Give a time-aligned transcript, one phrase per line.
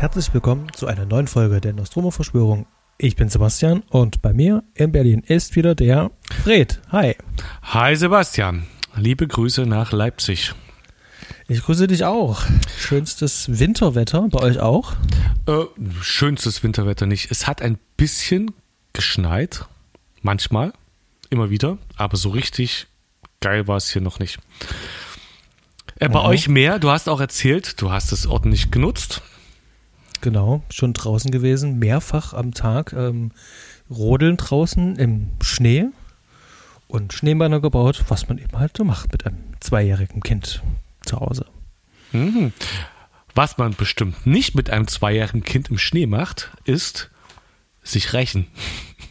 [0.00, 2.66] und herzlich willkommen zu einer neuen Folge der Nostromo-Verschwörung.
[2.96, 6.10] Ich bin Sebastian und bei mir in Berlin ist wieder der
[6.42, 6.80] Fred.
[6.90, 7.16] Hi.
[7.64, 8.66] Hi Sebastian.
[8.96, 10.54] Liebe Grüße nach Leipzig.
[11.48, 12.42] Ich grüße dich auch.
[12.78, 14.94] Schönstes Winterwetter bei euch auch?
[15.46, 15.64] Äh,
[16.00, 17.30] schönstes Winterwetter nicht.
[17.30, 18.52] Es hat ein bisschen
[18.94, 19.66] geschneit.
[20.22, 20.72] Manchmal.
[21.28, 21.76] Immer wieder.
[21.96, 22.86] Aber so richtig
[23.40, 24.38] geil war es hier noch nicht.
[25.96, 26.26] Äh, bei mhm.
[26.26, 26.78] euch mehr.
[26.78, 29.20] Du hast auch erzählt, du hast es ordentlich genutzt.
[30.20, 33.32] Genau, schon draußen gewesen, mehrfach am Tag ähm,
[33.88, 35.86] rodeln draußen im Schnee
[36.88, 40.62] und Schneebeiner gebaut, was man eben halt so macht mit einem zweijährigen Kind
[41.06, 41.46] zu Hause.
[42.12, 42.52] Mhm.
[43.34, 47.10] Was man bestimmt nicht mit einem zweijährigen Kind im Schnee macht, ist
[47.82, 48.46] sich rächen.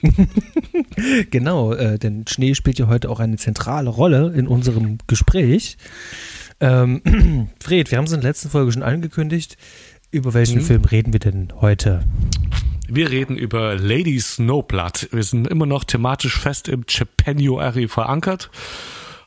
[1.31, 5.77] genau, äh, denn Schnee spielt ja heute auch eine zentrale Rolle in unserem Gespräch.
[6.59, 9.57] Ähm, Fred, wir haben es in der letzten Folge schon angekündigt.
[10.11, 10.65] Über welchen mhm.
[10.65, 12.03] Film reden wir denn heute?
[12.87, 15.09] Wir reden über Lady Snowblood.
[15.11, 18.49] Wir sind immer noch thematisch fest im Japanuary verankert.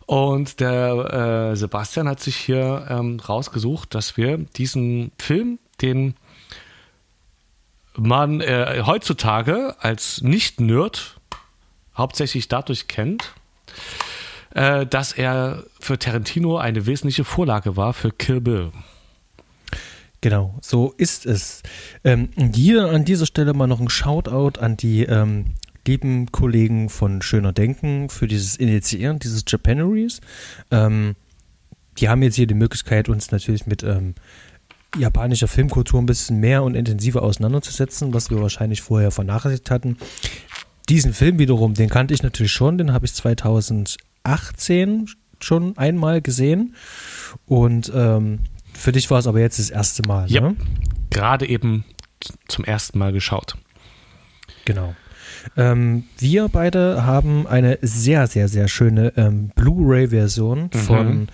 [0.06, 6.16] Und der äh, Sebastian hat sich hier ähm, rausgesucht, dass wir diesen Film, den
[7.96, 11.20] man äh, heutzutage als Nicht-Nerd
[11.96, 13.32] hauptsächlich dadurch kennt,
[14.54, 18.72] äh, dass er für Tarantino eine wesentliche Vorlage war für Kill Bill.
[20.22, 21.62] Genau, so ist es.
[22.04, 25.46] Ähm, hier an dieser Stelle mal noch ein Shoutout an die ähm,
[25.84, 30.20] lieben Kollegen von Schöner Denken für dieses Initiieren dieses Japaneries.
[30.70, 31.16] Ähm,
[31.98, 34.14] die haben jetzt hier die Möglichkeit, uns natürlich mit ähm,
[34.96, 39.98] japanischer Filmkultur ein bisschen mehr und intensiver auseinanderzusetzen, was wir wahrscheinlich vorher vernachlässigt hatten.
[40.88, 45.08] Diesen Film wiederum, den kannte ich natürlich schon, den habe ich 2018
[45.40, 46.76] schon einmal gesehen.
[47.46, 48.38] Und ähm,
[48.72, 50.30] für dich war es aber jetzt das erste Mal.
[50.30, 50.56] Ja, ne?
[51.10, 51.84] gerade eben
[52.48, 53.56] zum ersten Mal geschaut.
[54.64, 54.94] Genau.
[55.56, 60.78] Ähm, wir beide haben eine sehr, sehr, sehr schöne ähm, Blu-ray-Version mhm.
[60.78, 61.28] von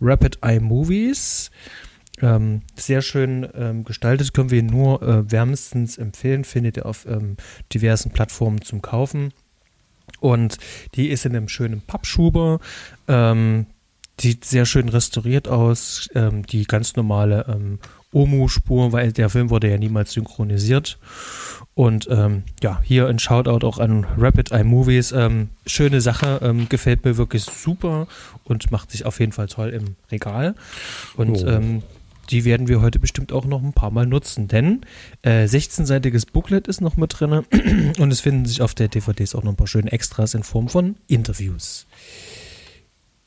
[0.00, 1.50] Rapid Eye Movies.
[2.20, 7.36] Ähm, sehr schön ähm, gestaltet, können wir nur äh, wärmstens empfehlen, findet ihr auf ähm,
[7.72, 9.32] diversen Plattformen zum Kaufen.
[10.20, 10.58] Und
[10.94, 12.60] die ist in einem schönen Pappschuber.
[13.08, 13.66] Ähm,
[14.20, 16.08] sieht sehr schön restauriert aus.
[16.14, 17.78] Ähm, die ganz normale ähm,
[18.12, 20.98] Omu-Spur, weil der Film wurde ja niemals synchronisiert.
[21.74, 25.10] Und ähm, ja, hier ein Shoutout auch an Rapid Eye Movies.
[25.10, 28.06] Ähm, schöne Sache, ähm, gefällt mir wirklich super
[28.44, 30.54] und macht sich auf jeden Fall toll im Regal.
[31.16, 31.46] Und oh.
[31.46, 31.82] ähm,
[32.30, 34.82] die werden wir heute bestimmt auch noch ein paar Mal nutzen, denn
[35.22, 37.32] äh, 16-seitiges Booklet ist noch mit drin
[37.98, 40.68] und es finden sich auf der DVDs auch noch ein paar schöne Extras in Form
[40.68, 41.86] von Interviews.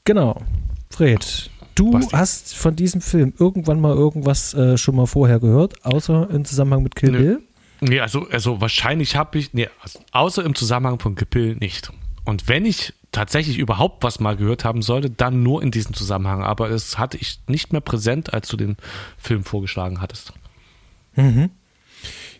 [0.03, 0.41] Genau.
[0.89, 2.13] Fred, du Was?
[2.13, 6.83] hast von diesem Film irgendwann mal irgendwas äh, schon mal vorher gehört, außer im Zusammenhang
[6.83, 7.41] mit Kill Bill?
[7.79, 11.91] Nee, also, also wahrscheinlich habe ich, nee, also außer im Zusammenhang von Kill Bill nicht.
[12.25, 16.43] Und wenn ich tatsächlich überhaupt was mal gehört haben sollte, dann nur in diesem Zusammenhang.
[16.43, 18.75] Aber das hatte ich nicht mehr präsent, als du den
[19.17, 20.33] Film vorgeschlagen hattest.
[21.15, 21.49] Mhm.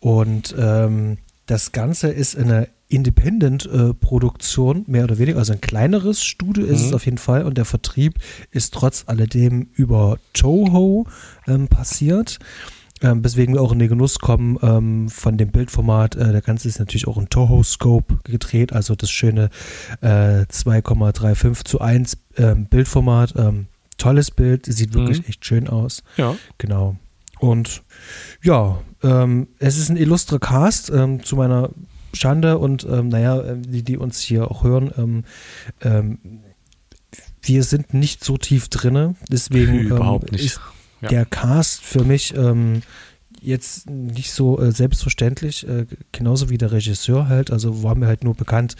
[0.00, 6.64] und ähm, das Ganze ist eine Independent-Produktion, äh, mehr oder weniger, also ein kleineres Studio
[6.64, 6.86] ist mhm.
[6.88, 8.14] es auf jeden Fall und der Vertrieb
[8.50, 11.06] ist trotz alledem über Toho
[11.46, 12.40] ähm, passiert.
[13.02, 16.16] Ähm, weswegen wir auch in den Genuss kommen ähm, von dem Bildformat.
[16.16, 19.50] Äh, der Ganze ist natürlich auch in Toho-Scope gedreht, also das schöne
[20.00, 23.34] äh, 2,35 zu 1 ähm, Bildformat.
[23.36, 23.66] Ähm,
[23.98, 25.28] tolles Bild, sieht wirklich mhm.
[25.28, 26.02] echt schön aus.
[26.16, 26.34] Ja.
[26.58, 26.96] Genau.
[27.38, 27.82] Und
[28.42, 30.90] ja, ähm, es ist ein illustrer Cast.
[30.90, 31.70] Ähm, zu meiner
[32.12, 35.24] Schande und naja, äh, die, die uns hier auch hören,
[37.42, 40.44] wir sind nicht so tief drinne, deswegen Überhaupt nicht.
[40.44, 40.60] ist
[41.00, 41.08] ja.
[41.08, 42.82] der Cast für mich ähm,
[43.40, 47.50] jetzt nicht so äh, selbstverständlich, äh, genauso wie der Regisseur halt.
[47.50, 48.76] Also war mir halt nur bekannt,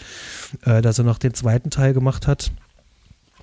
[0.65, 2.51] äh, dass er noch den zweiten Teil gemacht hat.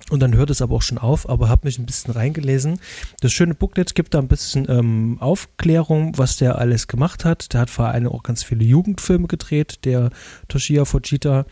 [0.09, 2.79] Und dann hört es aber auch schon auf, aber habe mich ein bisschen reingelesen.
[3.19, 7.53] Das schöne Booklet gibt da ein bisschen ähm, Aufklärung, was der alles gemacht hat.
[7.53, 10.11] Der hat vor allem auch ganz viele Jugendfilme gedreht, der
[10.47, 11.45] Toshia Fujita.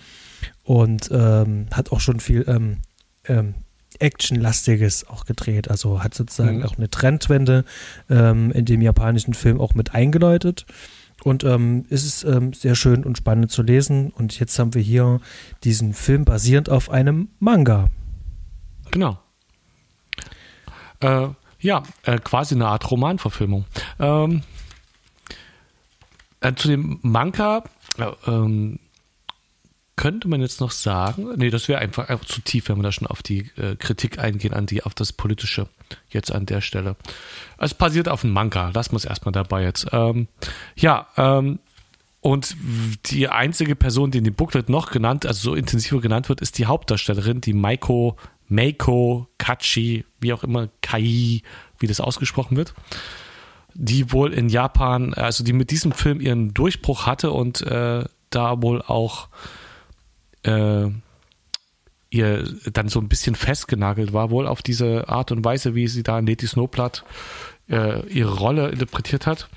[0.64, 2.78] Und ähm, hat auch schon viel ähm,
[3.26, 3.56] ähm
[4.02, 5.70] Actionlastiges auch gedreht.
[5.70, 6.66] Also hat sozusagen mhm.
[6.66, 7.66] auch eine Trendwende
[8.10, 10.66] ähm, in dem japanischen Film auch mit eingeläutet.
[11.24, 14.12] Und ähm, es ist ähm, sehr schön und spannend zu lesen.
[14.12, 15.22] Und jetzt haben wir hier
[15.64, 17.88] diesen Film basierend auf einem Manga.
[18.92, 19.18] Genau.
[21.00, 23.66] Äh, ja, äh, quasi eine Art Romanverfilmung.
[24.00, 24.44] Ähm,
[26.42, 27.64] äh, zu dem Manga
[27.98, 28.80] äh, ähm,
[29.96, 32.92] könnte man jetzt noch sagen, nee, das wäre einfach, einfach zu tief, wenn wir da
[32.92, 35.68] schon auf die äh, Kritik eingehen, an die, auf das Politische
[36.10, 36.96] jetzt an der Stelle.
[37.58, 39.88] Es basiert auf einem Manga, lassen wir es erstmal dabei jetzt.
[39.92, 40.28] Ähm,
[40.76, 41.60] ja, ähm,
[42.20, 42.56] und
[43.06, 46.58] die einzige Person, die in dem Booklet noch genannt, also so intensiver genannt wird, ist
[46.58, 48.18] die Hauptdarstellerin, die Maiko,
[48.48, 51.42] Meiko Kachi, wie auch immer, Kai,
[51.80, 52.74] wie das ausgesprochen wird
[53.78, 58.62] die wohl in Japan, also die mit diesem Film ihren Durchbruch hatte und äh, da
[58.62, 59.28] wohl auch
[60.46, 60.90] äh,
[62.10, 66.04] ihr dann so ein bisschen festgenagelt war, wohl auf diese Art und Weise, wie sie
[66.04, 67.04] da in Lady Snowblood
[67.70, 69.50] äh, ihre Rolle interpretiert hat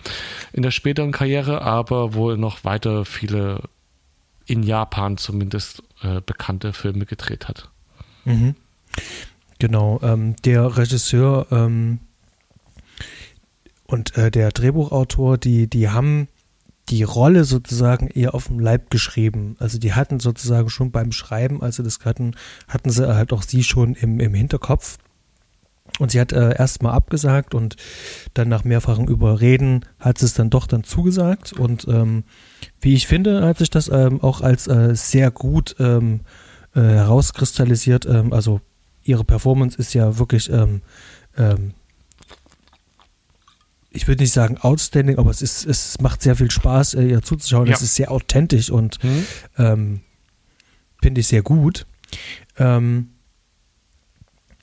[0.53, 3.63] in der späteren Karriere, aber wohl noch weiter viele
[4.47, 7.69] in Japan zumindest äh, bekannte Filme gedreht hat.
[8.25, 8.55] Mhm.
[9.59, 11.99] Genau, ähm, der Regisseur ähm,
[13.85, 16.29] und äh, der Drehbuchautor, die, die haben
[16.91, 19.57] die Rolle sozusagen eher auf dem Leib geschrieben.
[19.59, 22.35] Also die hatten sozusagen schon beim Schreiben, also das hatten,
[22.67, 24.99] hatten sie halt auch sie schon im, im Hinterkopf.
[25.99, 27.77] Und sie hat äh, erstmal abgesagt und
[28.35, 31.55] dann nach mehrfachen Überreden hat sie es dann doch dann zugesagt.
[31.55, 32.25] Und ähm,
[32.81, 36.21] wie ich finde, hat sich das ähm, auch als äh, sehr gut ähm,
[36.75, 38.07] äh, herauskristallisiert.
[38.07, 38.61] Ähm, also
[39.03, 40.83] ihre Performance ist ja wirklich ähm,
[41.37, 41.73] ähm,
[43.99, 47.23] ich würde nicht sagen outstanding, aber es ist, es macht sehr viel Spaß, äh, ihr
[47.23, 47.67] zuzuschauen.
[47.67, 47.75] Ja.
[47.75, 49.25] Es ist sehr authentisch und mhm.
[49.59, 50.01] ähm,
[51.03, 51.85] finde ich sehr gut.
[52.59, 53.09] Ähm,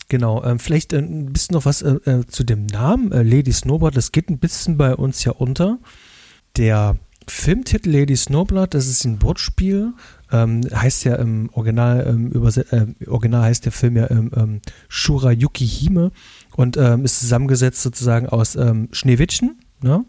[0.07, 3.51] genau, ähm, vielleicht äh, ein bisschen noch was äh, äh, zu dem Namen äh, Lady
[3.51, 3.97] Snowboard.
[3.97, 5.79] Das geht ein bisschen bei uns ja unter.
[6.55, 6.95] Der
[7.27, 9.93] Filmtitel Lady Snowblood, das ist ein Wortspiel.
[10.31, 15.67] Ähm, heißt ja im Original, ähm, äh, Original heißt der Film ja ähm, ähm Shurayuki
[15.67, 16.11] Hime
[16.55, 20.05] und ähm, ist zusammengesetzt sozusagen aus ähm, Schneewittchen ne?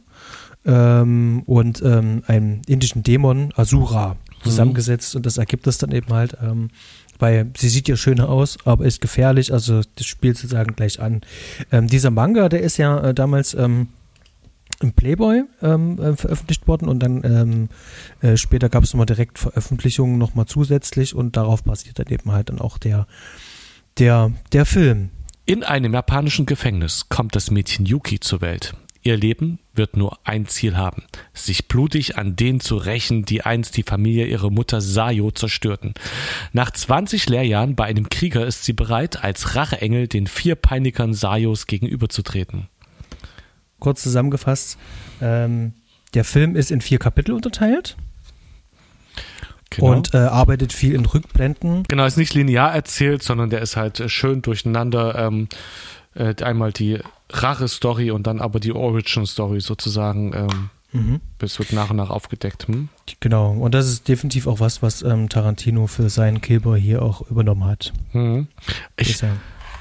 [0.65, 4.43] ähm, und ähm, einem indischen Dämon, Asura, mhm.
[4.45, 5.19] zusammengesetzt mhm.
[5.19, 6.69] und das ergibt es dann eben halt, ähm,
[7.19, 11.23] weil sie sieht ja schöner aus, aber ist gefährlich, also das spielt sozusagen gleich an.
[11.73, 13.55] Ähm, dieser Manga, der ist ja äh, damals
[14.81, 17.69] im Playboy ähm, äh, veröffentlicht worden und dann ähm,
[18.21, 22.51] äh, später gab es nochmal direkt Veröffentlichungen nochmal zusätzlich und darauf basiert dann eben halt
[22.51, 23.07] dann auch der,
[23.99, 25.11] der, der Film.
[25.49, 28.75] In einem japanischen Gefängnis kommt das Mädchen Yuki zur Welt.
[29.03, 31.05] Ihr Leben wird nur ein Ziel haben,
[31.35, 35.95] sich blutig an denen zu rächen, die einst die Familie ihrer Mutter Sayo zerstörten.
[36.53, 41.69] Nach 20 Lehrjahren bei einem Krieger ist sie bereit, als Racheengel den vier Peinigern Sayos
[41.69, 42.67] gegenüberzutreten.
[43.79, 44.79] Kurz zusammengefasst,
[45.23, 45.75] ähm,
[46.15, 47.97] der Film ist in vier Kapitel unterteilt.
[49.71, 49.93] Genau.
[49.93, 51.85] Und äh, arbeitet viel in Rückblenden.
[51.89, 55.15] Genau, ist nicht linear erzählt, sondern der ist halt äh, schön durcheinander.
[55.17, 55.49] Ähm,
[56.15, 56.99] äh, einmal die
[57.31, 60.33] Rache-Story und dann aber die Origin-Story sozusagen.
[60.33, 61.21] Ähm, mhm.
[61.41, 62.69] Es wird nach und nach aufgedeckt.
[62.69, 62.89] Hm?
[63.21, 67.29] Genau, und das ist definitiv auch was, was ähm, Tarantino für seinen Killboy hier auch
[67.31, 67.93] übernommen hat.
[68.13, 68.49] Mhm.
[68.97, 69.23] Ich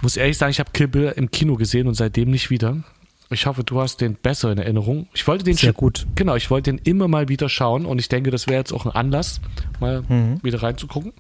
[0.02, 2.84] muss ehrlich sagen, ich habe Kill Bill im Kino gesehen und seitdem nicht wieder.
[3.32, 5.08] Ich hoffe, du hast den besser in Erinnerung.
[5.14, 6.06] Ich wollte den sehr gut.
[6.16, 8.86] Genau, ich wollte den immer mal wieder schauen und ich denke, das wäre jetzt auch
[8.86, 9.42] ein Anlass,
[9.80, 10.40] mal mhm.
[10.44, 11.12] wieder reinzugucken.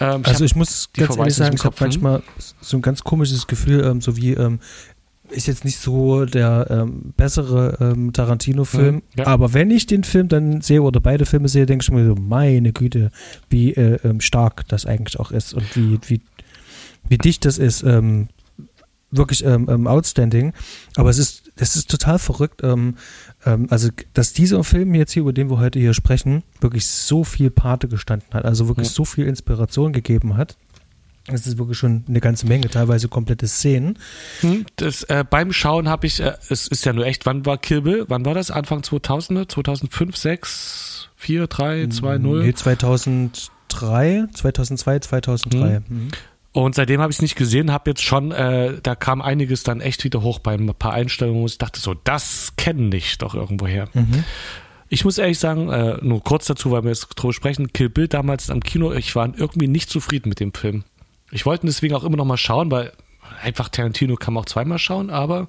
[0.00, 2.22] Ähm, also ich muss ganz ehrlich sagen, ich habe manchmal
[2.60, 4.60] so ein ganz komisches Gefühl, ähm, so wie ähm,
[5.30, 9.26] ist jetzt nicht so der ähm, bessere ähm, Tarantino-Film, mhm, ja.
[9.26, 12.14] aber wenn ich den Film dann sehe oder beide Filme sehe, denke ich mir so,
[12.14, 13.10] meine Güte,
[13.50, 16.20] wie äh, ähm, stark das eigentlich auch ist und wie, wie,
[17.08, 17.82] wie dicht das ist.
[17.82, 18.28] Ähm,
[19.10, 20.52] wirklich ähm, ähm, outstanding.
[20.96, 22.62] Aber es ist, es ist total verrückt.
[22.62, 22.96] Ähm,
[23.46, 27.24] ähm, also, dass dieser Film jetzt hier, über den wir heute hier sprechen, wirklich so
[27.24, 28.92] viel Pate gestanden hat, also wirklich ja.
[28.92, 30.56] so viel Inspiration gegeben hat.
[31.26, 33.98] Das ist wirklich schon eine ganze Menge, teilweise komplette Szenen.
[34.40, 37.58] Hm, das, äh, beim Schauen habe ich, äh, es ist ja nur echt, wann war
[37.58, 38.06] Kill Bill?
[38.08, 38.50] Wann war das?
[38.50, 39.46] Anfang 2000er?
[39.46, 42.42] 2005, 6, 4, 3, 2, 0?
[42.44, 45.58] Nee, 2003, 2002, 2003.
[45.58, 45.84] Hm.
[45.88, 46.08] Mhm.
[46.52, 49.80] Und seitdem habe ich es nicht gesehen, habe jetzt schon, äh, da kam einiges dann
[49.80, 53.34] echt wieder hoch bei ein paar Einstellungen, wo ich dachte so, das kenne ich doch
[53.34, 53.88] irgendwoher.
[53.92, 54.24] Mhm.
[54.88, 58.08] Ich muss ehrlich sagen, äh, nur kurz dazu, weil wir jetzt drüber sprechen, Kill Bill
[58.08, 60.84] damals am Kino, ich war irgendwie nicht zufrieden mit dem Film.
[61.30, 62.92] Ich wollte ihn deswegen auch immer noch mal schauen, weil
[63.42, 65.48] einfach Tarantino kann man auch zweimal schauen, aber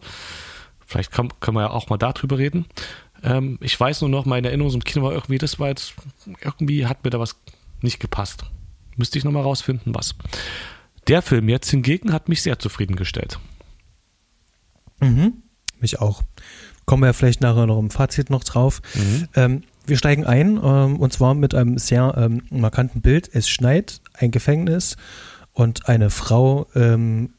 [0.86, 2.66] vielleicht kann, können wir ja auch mal darüber reden.
[3.24, 5.94] Ähm, ich weiß nur noch, meine Erinnerung im Kino war irgendwie, das war jetzt,
[6.44, 7.38] irgendwie hat mir da was
[7.82, 8.44] nicht gepasst.
[8.98, 10.16] Müsste ich nochmal rausfinden, was.
[11.10, 13.40] Der Film jetzt hingegen hat mich sehr zufriedengestellt.
[15.02, 15.42] Mhm,
[15.80, 16.22] mich auch.
[16.86, 18.82] Kommen wir ja vielleicht nachher noch im Fazit noch drauf.
[18.94, 19.28] Mhm.
[19.36, 23.28] Ähm, wir steigen ein ähm, und zwar mit einem sehr ähm, markanten Bild.
[23.34, 24.98] Es schneit, ein Gefängnis
[25.52, 27.34] und eine Frau ähm,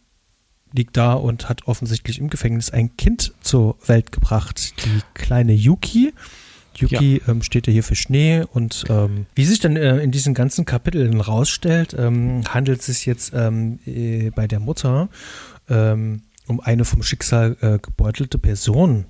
[0.73, 4.85] liegt da und hat offensichtlich im Gefängnis ein Kind zur Welt gebracht.
[4.85, 6.13] Die kleine Yuki.
[6.81, 7.33] Yuki ja.
[7.33, 10.65] ähm, steht ja hier für Schnee und ähm, wie sich dann äh, in diesen ganzen
[10.65, 15.09] Kapiteln rausstellt, ähm, handelt es sich jetzt ähm, äh, bei der Mutter
[15.69, 19.07] ähm, um eine vom Schicksal äh, gebeutelte Person.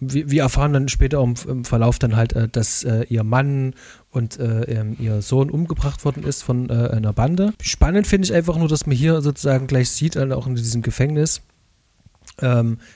[0.00, 3.74] Wir, wir, erfahren dann später im, im Verlauf dann halt, äh, dass äh, ihr Mann
[4.10, 7.52] und äh, ähm, ihr Sohn umgebracht worden ist von einer Bande.
[7.60, 11.42] Spannend finde ich einfach nur, dass man hier sozusagen gleich sieht, auch in diesem Gefängnis,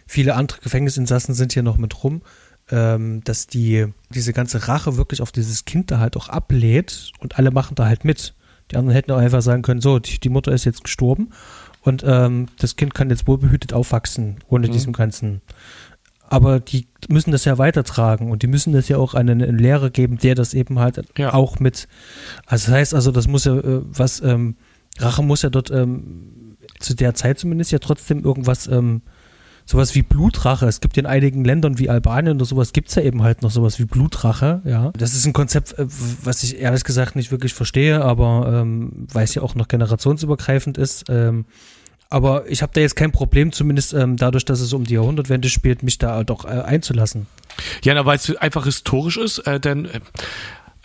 [0.07, 2.23] viele andere Gefängnisinsassen sind hier noch mit rum,
[2.71, 7.39] ähm, dass die diese ganze Rache wirklich auf dieses Kind da halt auch ablädt und
[7.39, 8.35] alle machen da halt mit.
[8.71, 11.31] Die anderen hätten auch einfach sagen können, so, die, die Mutter ist jetzt gestorben
[11.83, 14.73] und ähm, das Kind kann jetzt wohlbehütet aufwachsen, ohne mhm.
[14.73, 15.41] diesem ganzen.
[16.31, 19.89] Aber die müssen das ja weitertragen und die müssen das ja auch an einen Lehrer
[19.89, 21.33] geben, der das eben halt ja.
[21.33, 21.89] auch mit.
[22.47, 24.57] Also das heißt also, das muss ja äh, was, ähm,
[24.99, 29.03] Rache muss ja dort ähm, zu der Zeit zumindest ja trotzdem irgendwas ähm,
[29.69, 30.67] sowas wie Blutrache.
[30.67, 33.51] Es gibt in einigen Ländern wie Albanien oder sowas gibt es ja eben halt noch
[33.51, 34.93] sowas wie Blutrache, ja.
[34.97, 35.87] Das ist ein Konzept, äh,
[36.25, 40.79] was ich ehrlich gesagt nicht wirklich verstehe, aber ähm, weil es ja auch noch generationsübergreifend
[40.79, 41.05] ist.
[41.11, 41.45] Ähm,
[42.09, 45.51] aber ich habe da jetzt kein Problem, zumindest ähm, dadurch, dass es um die Jahrhundertwende
[45.51, 47.27] spielt, mich da doch äh, einzulassen.
[47.85, 50.01] Ja, weil es einfach historisch ist, äh, denn äh,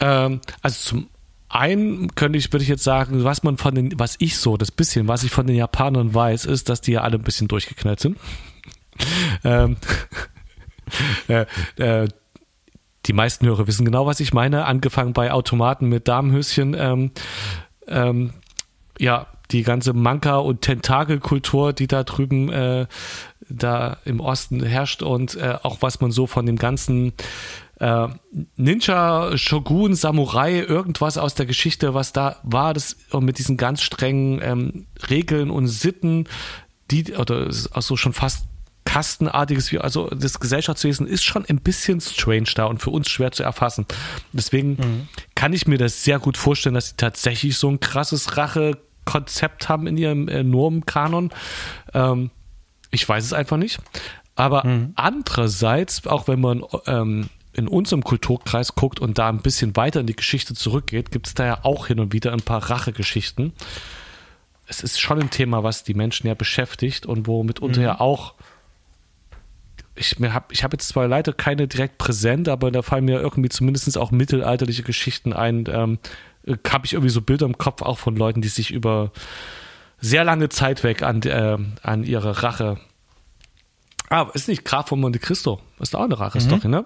[0.01, 1.07] ähm, also zum
[1.47, 4.71] einen könnte ich, würde ich jetzt sagen, was man von den, was ich so, das
[4.71, 8.01] bisschen, was ich von den Japanern weiß, ist, dass die ja alle ein bisschen durchgeknallt
[8.01, 8.17] sind
[9.43, 9.77] ähm,
[11.27, 11.45] äh,
[11.77, 12.07] äh,
[13.05, 14.65] die meisten Hörer wissen genau, was ich meine.
[14.65, 16.75] Angefangen bei Automaten mit Damenhöschen.
[16.77, 17.11] Ähm,
[17.87, 18.33] ähm,
[18.99, 22.87] ja, die ganze Manka- und Tentakelkultur, die da drüben äh,
[23.49, 27.13] da im Osten herrscht und äh, auch was man so von dem ganzen
[27.79, 28.07] äh,
[28.55, 34.39] Ninja, Shogun, Samurai, irgendwas aus der Geschichte, was da war, das mit diesen ganz strengen
[34.41, 36.25] ähm, Regeln und Sitten,
[36.89, 38.47] die oder also schon fast
[38.85, 43.43] kastenartiges, also das Gesellschaftswesen ist schon ein bisschen strange da und für uns schwer zu
[43.43, 43.85] erfassen.
[44.31, 45.07] Deswegen mhm.
[45.35, 49.87] kann ich mir das sehr gut vorstellen, dass sie tatsächlich so ein krasses Rache-Konzept haben
[49.87, 51.31] in ihrem äh, Normkanon.
[51.93, 52.29] Ähm,
[52.91, 53.79] ich weiß es einfach nicht.
[54.35, 54.93] Aber mhm.
[54.95, 60.07] andererseits, auch wenn man ähm, in unserem Kulturkreis guckt und da ein bisschen weiter in
[60.07, 63.53] die Geschichte zurückgeht, gibt es da ja auch hin und wieder ein paar Rachegeschichten.
[64.65, 67.85] Es ist schon ein Thema, was die Menschen ja beschäftigt und wo mitunter mhm.
[67.85, 68.33] ja auch
[69.95, 73.49] ich habe ich hab jetzt zwar leider keine direkt präsent, aber da fallen mir irgendwie
[73.49, 75.65] zumindest auch mittelalterliche Geschichten ein.
[75.67, 75.99] Ähm,
[76.69, 79.11] habe ich irgendwie so Bilder im Kopf auch von Leuten, die sich über
[79.99, 82.77] sehr lange Zeit weg an, äh, an ihre Rache.
[84.09, 85.61] Ah, ist nicht Graf von Monte Cristo?
[85.79, 86.71] Ist auch eine Rache-Story, mhm.
[86.71, 86.85] ne?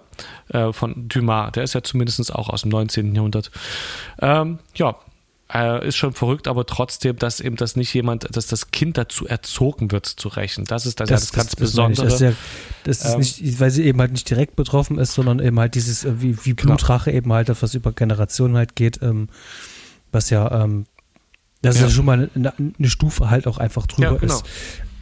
[0.50, 1.52] Äh, von Dumas.
[1.54, 3.16] Der ist ja zumindest auch aus dem 19.
[3.16, 3.52] Jahrhundert.
[4.22, 4.96] Ähm, ja,
[5.54, 9.28] äh, ist schon verrückt, aber trotzdem, dass eben das nicht jemand, dass das Kind dazu
[9.28, 10.66] erzogen wird zu rächen.
[10.66, 12.06] Das ist das, das, das ganz das, Besondere.
[12.06, 12.34] Das, ist, ja,
[12.84, 15.76] das ist ähm, nicht, weil sie eben halt nicht direkt betroffen ist, sondern eben halt
[15.76, 16.76] dieses, äh, wie, wie genau.
[16.76, 17.18] Blutrache genau.
[17.18, 19.30] eben halt, was über Generationen halt geht, ähm,
[20.12, 20.86] was ja, ähm,
[21.62, 21.86] das ja.
[21.86, 24.36] ist ja schon mal eine, eine, Stufe halt auch einfach drüber ja, genau.
[24.36, 24.46] ist.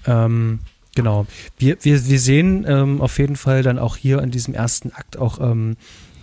[0.06, 0.60] Ähm,
[0.96, 1.25] genau.
[1.58, 5.18] Wir, wir, wir sehen ähm, auf jeden Fall dann auch hier in diesem ersten Akt
[5.18, 5.75] auch ähm,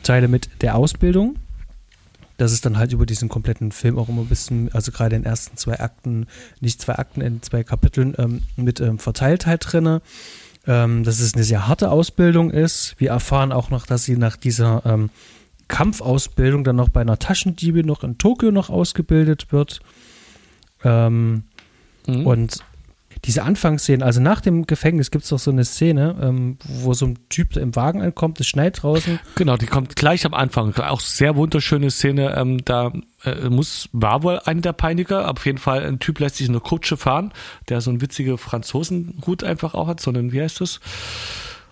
[0.03, 1.37] Teile mit der Ausbildung
[2.37, 5.23] das ist dann halt über diesen kompletten Film auch immer ein bisschen, also gerade in
[5.23, 6.27] den ersten zwei Akten,
[6.61, 10.01] nicht zwei Akten, in zwei Kapiteln ähm, mit ähm, Verteiltheit drin.
[10.65, 12.95] Ähm, dass es eine sehr harte Ausbildung ist.
[12.99, 15.11] Wir erfahren auch noch, dass sie nach dieser ähm,
[15.67, 19.81] Kampfausbildung dann noch bei einer Taschendiebe noch in Tokio noch ausgebildet wird.
[20.85, 21.45] Ähm,
[22.07, 22.27] mhm.
[22.27, 22.65] Und
[23.25, 27.07] diese Anfangsszene, also nach dem Gefängnis gibt es doch so eine Szene, ähm, wo so
[27.07, 29.21] ein Typ im Wagen ankommt, es schneit draußen.
[29.37, 30.75] Genau, die kommt gleich am Anfang.
[30.75, 32.37] Auch sehr wunderschöne Szene.
[32.37, 32.91] Ähm, da
[33.25, 36.59] äh, muss, war wohl einer der Peiniger, auf jeden Fall ein Typ lässt sich eine
[36.59, 37.33] Kutsche fahren,
[37.69, 40.81] der so einen witzigen Franzosenhut einfach auch hat, so einen, wie heißt das?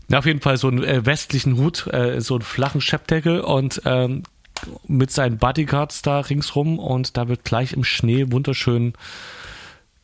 [0.09, 3.83] Ja, auf jeden Fall so einen äh, westlichen Hut, äh, so einen flachen Scheppdeckel und
[3.87, 4.23] ähm,
[4.87, 8.93] mit seinen Bodyguards da ringsrum und da wird gleich im Schnee wunderschön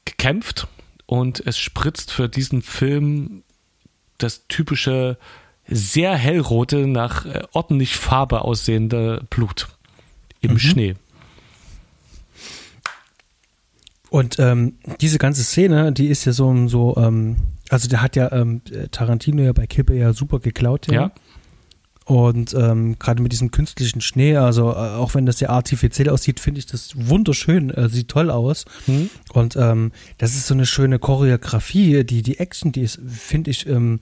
[0.04, 0.66] gekämpft
[1.06, 3.42] und es spritzt für diesen Film
[4.18, 5.18] das typische
[5.68, 9.68] sehr hellrote, nach äh, ordentlich Farbe aussehende Blut
[10.40, 10.58] im mhm.
[10.58, 10.94] Schnee.
[14.10, 17.36] Und ähm, diese ganze Szene, die ist ja so, so ähm,
[17.68, 20.86] also der hat ja ähm, Tarantino ja bei Kippe ja super geklaut.
[20.86, 20.92] Ja.
[20.92, 21.12] ja.
[22.06, 26.38] Und ähm, gerade mit diesem künstlichen Schnee, also äh, auch wenn das sehr artifiziell aussieht,
[26.38, 28.64] finde ich das wunderschön, äh, sieht toll aus.
[28.86, 29.10] Mhm.
[29.32, 33.66] Und ähm, das ist so eine schöne Choreografie, die, die Action, die ist, finde ich,
[33.66, 33.98] ähm,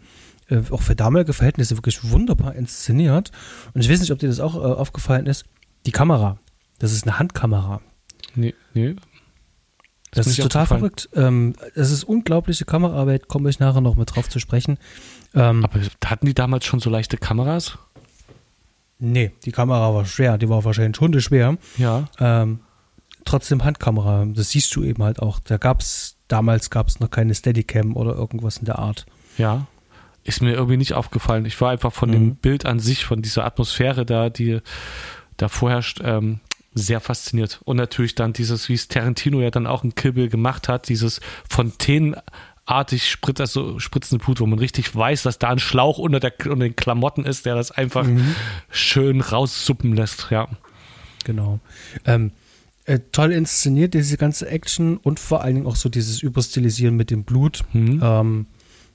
[0.51, 3.31] äh, auch für damalige Verhältnisse wirklich wunderbar inszeniert.
[3.73, 5.47] Und ich weiß nicht, ob dir das auch äh, aufgefallen ist.
[5.87, 6.39] Die Kamera,
[6.79, 7.81] das ist eine Handkamera.
[8.35, 8.97] Nee, nee.
[10.11, 11.09] Das, das ist total verrückt.
[11.15, 14.77] Ähm, das ist unglaubliche Kameraarbeit, komme ich nachher noch mit drauf zu sprechen.
[15.35, 17.79] Ähm, Aber hatten die damals schon so leichte Kameras?
[18.99, 21.57] Nee, die Kamera war schwer, die war wahrscheinlich hundeschwer.
[21.79, 22.05] Ja.
[22.19, 22.61] Ähm,
[23.25, 25.41] trotzdem Handkamera, das siehst du eben halt auch.
[25.41, 29.07] Da gab es, damals gab es noch keine Steadicam oder irgendwas in der Art.
[29.37, 29.67] Ja.
[30.23, 31.45] Ist mir irgendwie nicht aufgefallen.
[31.45, 32.13] Ich war einfach von Mhm.
[32.13, 34.61] dem Bild an sich, von dieser Atmosphäre da, die
[35.37, 36.41] da vorherrscht, ähm,
[36.73, 37.61] sehr fasziniert.
[37.65, 40.89] Und natürlich dann dieses, wie es Tarantino ja dann auch in Kill Bill gemacht hat,
[40.89, 41.21] dieses
[42.66, 46.33] fontänenartig spritz, also spritzende Blut, wo man richtig weiß, dass da ein Schlauch unter, der,
[46.47, 48.35] unter den Klamotten ist, der das einfach Mhm.
[48.71, 50.28] schön raussuppen lässt.
[50.30, 50.49] Ja.
[51.25, 51.61] Genau.
[52.04, 52.33] Ähm,
[52.87, 57.11] äh, toll inszeniert, diese ganze Action und vor allen Dingen auch so dieses Überstilisieren mit
[57.11, 57.64] dem Blut.
[57.73, 58.00] Mhm.
[58.02, 58.47] Ähm,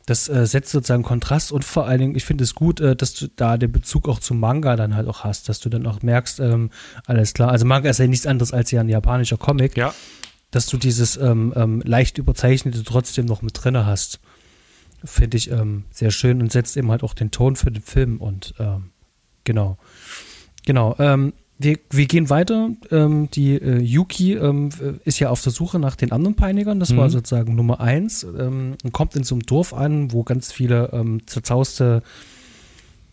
[0.06, 3.14] das äh, setzt sozusagen Kontrast und vor allen Dingen, ich finde es gut, äh, dass
[3.14, 6.02] du da den Bezug auch zum Manga dann halt auch hast, dass du dann auch
[6.02, 6.72] merkst, ähm,
[7.06, 9.94] alles klar, also Manga ist ja nichts anderes als ja ein japanischer Comic, Ja.
[10.52, 14.20] Dass du dieses ähm, ähm, leicht überzeichnete trotzdem noch mit drinne hast.
[15.04, 18.18] Finde ich ähm, sehr schön und setzt eben halt auch den Ton für den Film
[18.18, 18.92] und ähm,
[19.44, 19.78] genau.
[20.66, 20.96] Genau.
[21.00, 22.72] Ähm, wir, wir gehen weiter.
[22.90, 24.38] Ähm, die äh, Yuki
[25.04, 26.80] ist ja auf der Suche nach den anderen Peinigern.
[26.80, 27.12] Das war Mhm.
[27.12, 28.24] sozusagen Nummer eins.
[28.24, 32.02] Und kommt in so einem Dorf an, wo ganz viele zerzauste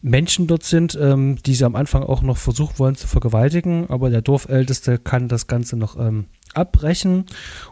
[0.02, 3.90] Menschen dort sind, ähm, die sie am Anfang auch noch versuchen wollen zu vergewaltigen.
[3.90, 7.26] Aber der Dorfälteste kann das Ganze noch ähm, abbrechen.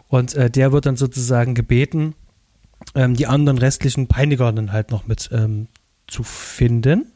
[0.07, 2.15] Und äh, der wird dann sozusagen gebeten,
[2.93, 5.67] ähm, die anderen restlichen Peiniger dann halt noch mit ähm,
[6.07, 7.11] zu finden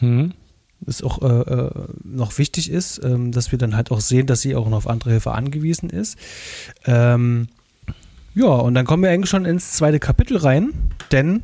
[0.00, 0.32] Mhm.
[0.80, 1.70] was auch äh, äh,
[2.04, 4.86] noch wichtig ist, ähm, dass wir dann halt auch sehen, dass sie auch noch auf
[4.86, 6.16] andere Hilfe angewiesen ist.
[6.84, 7.48] Ähm,
[8.34, 10.72] ja, und dann kommen wir eigentlich schon ins zweite Kapitel rein,
[11.10, 11.42] denn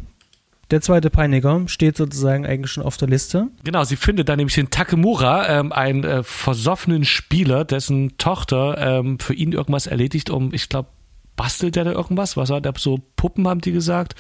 [0.71, 3.49] der zweite Peiniger steht sozusagen eigentlich schon auf der Liste.
[3.65, 9.19] Genau, sie findet dann nämlich den Takemura, ähm, einen äh, versoffenen Spieler, dessen Tochter ähm,
[9.19, 10.89] für ihn irgendwas erledigt, um, ich glaube,
[11.37, 12.37] bastelt der da irgendwas?
[12.37, 14.15] Was hat er so Puppen, haben die gesagt,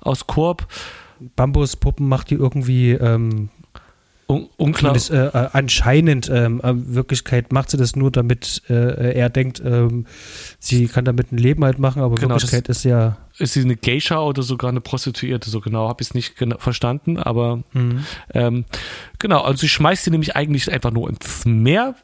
[0.00, 0.66] aus Korb.
[1.36, 3.50] Bambuspuppen macht die irgendwie ähm,
[4.26, 4.94] Un unklar.
[4.94, 9.62] Das, äh, äh, anscheinend, ähm, in Wirklichkeit macht sie das nur, damit äh, er denkt,
[9.64, 10.06] ähm,
[10.58, 13.18] sie kann damit ein Leben halt machen, aber in Genau, Wirklichkeit ist ja.
[13.38, 15.50] Ist sie eine Geisha oder sogar eine Prostituierte?
[15.50, 18.04] So genau habe ich es nicht verstanden, aber Mhm.
[18.32, 18.64] Ähm,
[19.18, 21.96] genau, also sie schmeißt sie nämlich eigentlich einfach nur ins Meer.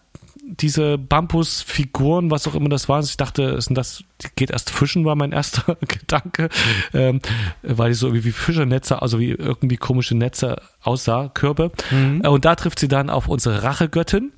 [0.43, 3.05] Diese Bambusfiguren, was auch immer das waren.
[3.05, 6.49] Ich dachte, sind das, die geht erst fischen, war mein erster Gedanke.
[6.93, 7.21] Ähm,
[7.63, 11.71] weil die so wie Fischernetze, also wie irgendwie komische Netze aussah, Körbe.
[11.93, 12.23] Mhm.
[12.25, 14.33] Äh, Und da trifft sie dann auf unsere Rachegöttin,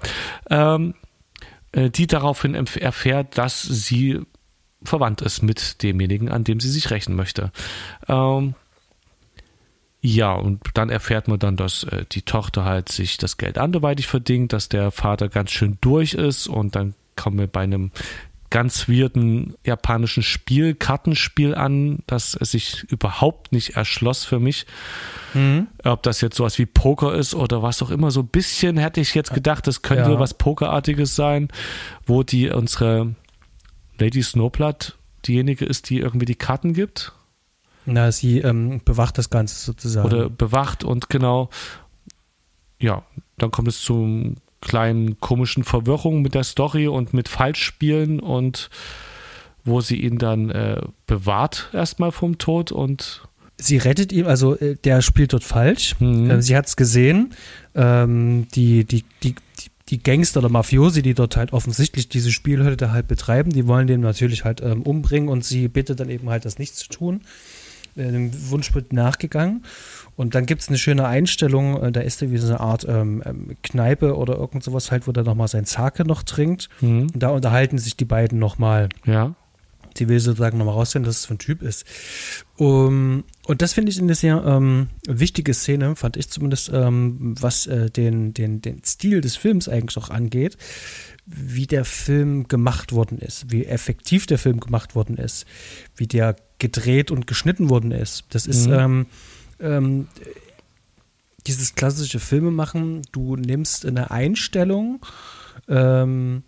[0.51, 0.95] ähm,
[1.73, 4.21] äh, die daraufhin erfährt, dass sie
[4.85, 7.51] verwandt ist mit demjenigen, an dem sie sich rächen möchte.
[8.09, 8.55] Ähm,
[10.01, 14.09] ja, und dann erfährt man dann, dass äh, die Tochter halt sich das Geld anderweitig
[14.09, 17.93] verdient, dass der Vater ganz schön durch ist und dann kommen wir bei einem
[18.51, 24.67] ganz weirden japanischen Spiel, Kartenspiel an, das es sich überhaupt nicht erschloss für mich.
[25.33, 25.69] Mhm.
[25.85, 29.01] Ob das jetzt sowas wie Poker ist oder was auch immer, so ein bisschen hätte
[29.01, 30.19] ich jetzt gedacht, das könnte Ja.
[30.19, 31.49] was Pokerartiges sein,
[32.05, 33.15] wo die unsere
[34.03, 37.13] Lady Snowblood diejenige ist, die irgendwie die Karten gibt
[37.87, 40.07] Na, sie ähm, bewacht das Ganze sozusagen.
[40.07, 41.51] oder bewacht und genau,
[42.81, 43.05] ja,
[43.39, 48.71] dann kommt es zu kleinen komischen Verwirrungen mit der Story und mit Falschspielen und
[49.65, 53.23] wo sie ihn dann äh, bewahrt erstmal vom Tod und
[53.57, 55.95] sie rettet ihn, also äh, der spielt dort falsch.
[56.01, 56.31] Mhm.
[56.31, 57.35] Äh, sie hat es gesehen.
[57.75, 59.35] Ähm, die, die, die,
[59.93, 64.01] die, Gangster oder Mafiosi, die dort halt offensichtlich diese Spielhütte halt betreiben, die wollen den
[64.01, 67.21] natürlich halt ähm, umbringen und sie bittet dann eben halt, das nicht zu tun.
[67.95, 69.65] Äh, Dem Wunsch wird nachgegangen.
[70.17, 72.87] Und dann gibt es eine schöne Einstellung, äh, da ist er wie so eine Art
[72.89, 76.69] ähm, ähm, Kneipe oder irgend sowas halt, wo er nochmal sein Sake noch trinkt.
[76.81, 77.09] Mhm.
[77.13, 78.89] Und da unterhalten sich die beiden nochmal.
[79.05, 79.35] ja,
[79.97, 81.85] Sie will sozusagen nochmal rausfinden, dass es für ein Typ ist.
[82.57, 87.67] Um, und das finde ich eine sehr ähm, wichtige Szene, fand ich zumindest, ähm, was
[87.67, 90.57] äh, den, den, den Stil des Films eigentlich auch angeht,
[91.27, 95.47] wie der Film gemacht worden ist, wie effektiv der Film gemacht worden ist,
[95.97, 98.25] wie der gedreht und geschnitten worden ist.
[98.31, 98.73] Das ist Mhm.
[98.75, 99.07] ähm,
[99.61, 100.09] ähm,
[101.47, 105.05] dieses klassische Filmemachen, du nimmst eine Einstellung,
[105.69, 106.45] ähm,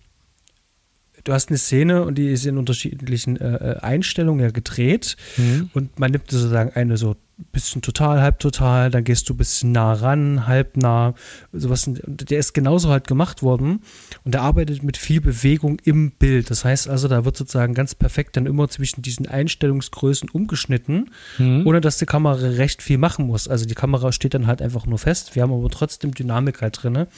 [1.25, 5.71] du hast eine Szene und die ist in unterschiedlichen äh, äh, Einstellungen ja gedreht Mhm.
[5.75, 7.17] und man nimmt sozusagen eine so
[7.53, 11.15] bisschen total, halb total, dann gehst du ein bisschen nah ran, halb nah,
[11.53, 11.91] sowas.
[11.93, 13.81] Der ist genauso halt gemacht worden
[14.25, 16.49] und der arbeitet mit viel Bewegung im Bild.
[16.51, 21.67] Das heißt also, da wird sozusagen ganz perfekt dann immer zwischen diesen Einstellungsgrößen umgeschnitten, Mhm.
[21.67, 23.49] ohne dass die Kamera recht viel machen muss.
[23.49, 25.35] Also die Kamera steht dann halt einfach nur fest.
[25.35, 27.09] Wir haben aber trotzdem Dynamik halt drinne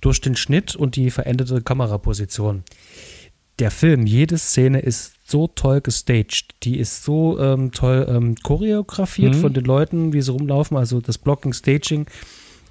[0.00, 2.64] durch den Schnitt und die veränderte Kameraposition.
[3.60, 6.54] Der Film, jede Szene ist so toll gestaged.
[6.64, 9.40] Die ist so ähm, toll ähm, choreografiert Mhm.
[9.40, 10.76] von den Leuten, wie sie rumlaufen.
[10.76, 12.06] Also das Blocking, Staging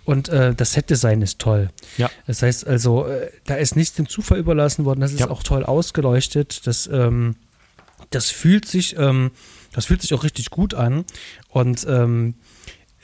[0.06, 1.70] Und äh, das Set-Design ist toll.
[1.98, 2.10] Ja.
[2.26, 5.02] Das heißt also, äh, da ist nichts dem Zufall überlassen worden.
[5.02, 5.30] Das ist Ja.
[5.30, 6.66] auch toll ausgeleuchtet.
[6.66, 7.36] Das, ähm,
[8.10, 9.30] das fühlt sich, ähm,
[9.72, 11.06] das fühlt sich auch richtig gut an.
[11.50, 12.34] Und ähm,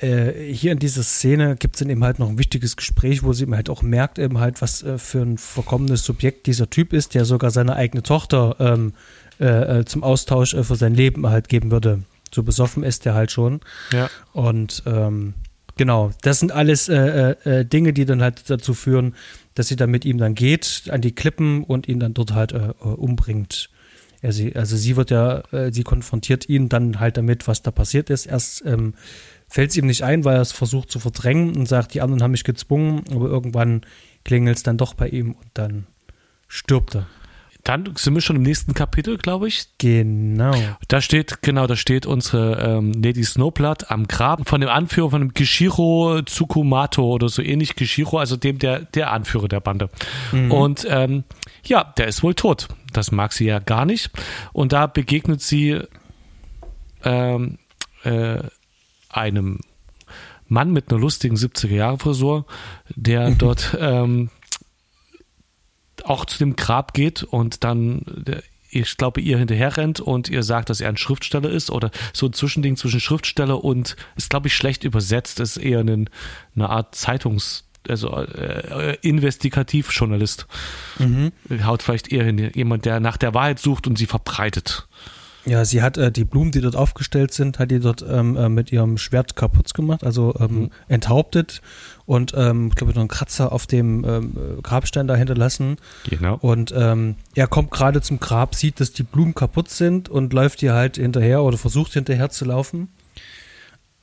[0.06, 3.34] äh, hier in dieser Szene gibt es dann eben halt noch ein wichtiges Gespräch, wo
[3.34, 6.94] sie eben halt auch merkt, eben halt, was äh, für ein verkommenes Subjekt dieser Typ
[6.94, 8.94] ist, der sogar seine eigene Tochter ähm,
[9.40, 12.04] äh, äh, zum Austausch äh, für sein Leben halt geben würde.
[12.34, 13.62] So besoffen ist der halt schon.
[13.92, 14.10] Ja.
[14.34, 15.34] Und ähm,
[15.78, 19.16] genau, das sind alles Dinge, die dann halt dazu führen,
[19.54, 22.54] dass sie dann mit ihm dann geht an die Klippen und ihn dann dort halt
[22.82, 23.70] umbringt.
[24.32, 28.10] Sie, also sie wird ja, äh, sie konfrontiert ihn dann halt damit, was da passiert
[28.10, 28.26] ist.
[28.26, 28.94] Erst ähm,
[29.56, 32.22] fällt es ihm nicht ein, weil er es versucht zu verdrängen und sagt, die anderen
[32.22, 33.86] haben mich gezwungen, aber irgendwann
[34.26, 35.88] klingelt es dann doch bei ihm und dann
[36.50, 37.08] stirbt er.
[37.64, 39.70] Dann sind wir schon im nächsten Kapitel, glaube ich.
[39.78, 40.54] Genau.
[40.90, 45.22] Da steht, genau, da steht unsere ähm, Lady Snowblood am Graben von dem Anführer von
[45.22, 47.78] dem Gishiro Tsukumato oder so ähnlich.
[47.78, 49.90] Gishiro, also dem der, der Anführer der Bande.
[50.50, 51.24] Und ähm,
[51.64, 52.68] ja, der ist wohl tot.
[52.92, 54.12] Das mag sie ja gar nicht.
[54.52, 55.80] Und da begegnet sie
[57.06, 57.58] ähm,
[58.04, 58.40] äh,
[59.16, 59.60] einem
[60.48, 62.46] Mann mit einer lustigen 70er-Jahre-Frisur,
[62.96, 64.30] der dort ähm,
[66.04, 68.02] auch zu dem Grab geht und dann,
[68.70, 72.28] ich glaube, ihr hinterher rennt und ihr sagt, dass er ein Schriftsteller ist oder so
[72.28, 76.10] ein Zwischending zwischen Schriftsteller und ist, glaube ich, schlecht übersetzt, ist eher ein,
[76.56, 80.48] eine Art Zeitungs- also äh, Investigativjournalist.
[81.64, 84.88] Haut vielleicht eher hin, jemand, der nach der Wahrheit sucht und sie verbreitet.
[85.46, 88.50] Ja, sie hat äh, die Blumen, die dort aufgestellt sind, hat die dort ähm, äh,
[88.50, 91.62] mit ihrem Schwert kaputt gemacht, also ähm, enthauptet
[92.06, 95.78] und, ähm, glaube ich, noch einen Kratzer auf dem ähm, äh, Grabstein da hinterlassen.
[96.10, 96.38] Genau.
[96.42, 100.64] Und ähm, er kommt gerade zum Grab, sieht, dass die Blumen kaputt sind und läuft
[100.64, 102.90] ihr halt hinterher oder versucht hinterher zu laufen.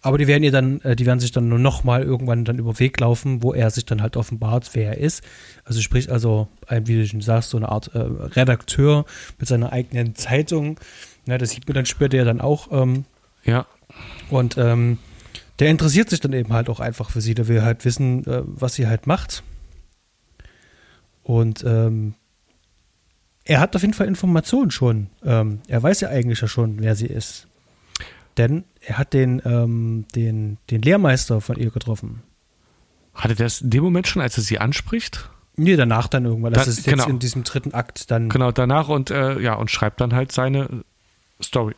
[0.04, 2.58] Aber die werden ihr dann, äh, die werden sich dann nur noch mal irgendwann dann
[2.58, 5.22] über den Weg laufen, wo er sich dann halt offenbart, wer er ist.
[5.64, 9.04] Also sprich also, ein, wie du schon sagst, so eine Art äh, Redakteur
[9.38, 10.78] mit seiner eigenen Zeitung.
[11.26, 12.68] Ja, das sieht man dann später ja dann auch.
[12.72, 13.04] Ähm,
[13.44, 13.66] Ja,
[14.30, 14.98] und ähm,
[15.58, 17.34] der interessiert sich dann eben halt auch einfach für sie.
[17.34, 19.42] Der will halt wissen, äh, was sie halt macht.
[21.22, 22.14] Und ähm,
[23.44, 25.08] er hat auf jeden Fall Informationen schon.
[25.24, 27.46] Ähm, er weiß ja eigentlich ja schon, wer sie ist.
[28.38, 32.22] Denn er hat den, ähm, den, den Lehrmeister von ihr getroffen.
[33.14, 35.28] hatte das in dem Moment schon, als er sie anspricht?
[35.54, 36.54] Nee, danach dann irgendwann.
[36.54, 37.06] Das Da- ist jetzt genau.
[37.08, 38.30] in diesem dritten Akt dann.
[38.30, 40.82] Genau, danach und äh, ja, und schreibt dann halt seine
[41.42, 41.74] Story.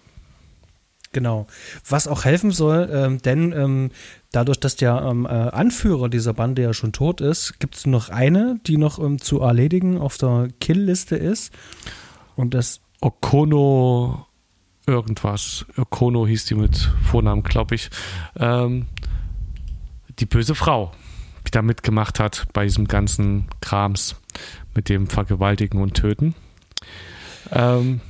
[1.12, 1.46] Genau.
[1.88, 3.90] Was auch helfen soll, ähm, denn ähm,
[4.32, 8.08] dadurch, dass der ähm, äh, Anführer dieser Bande ja schon tot ist, gibt es noch
[8.08, 11.52] eine, die noch ähm, zu erledigen auf der Kill-Liste ist.
[12.34, 14.26] Und das, Okono
[14.86, 15.66] irgendwas.
[15.76, 17.90] Okono hieß die mit Vornamen, glaube ich.
[18.36, 18.86] Ähm,
[20.18, 20.92] die böse Frau,
[21.46, 24.16] die da mitgemacht hat bei diesem ganzen Krams
[24.74, 26.34] mit dem Vergewaltigen und Töten.
[27.52, 28.00] Ähm,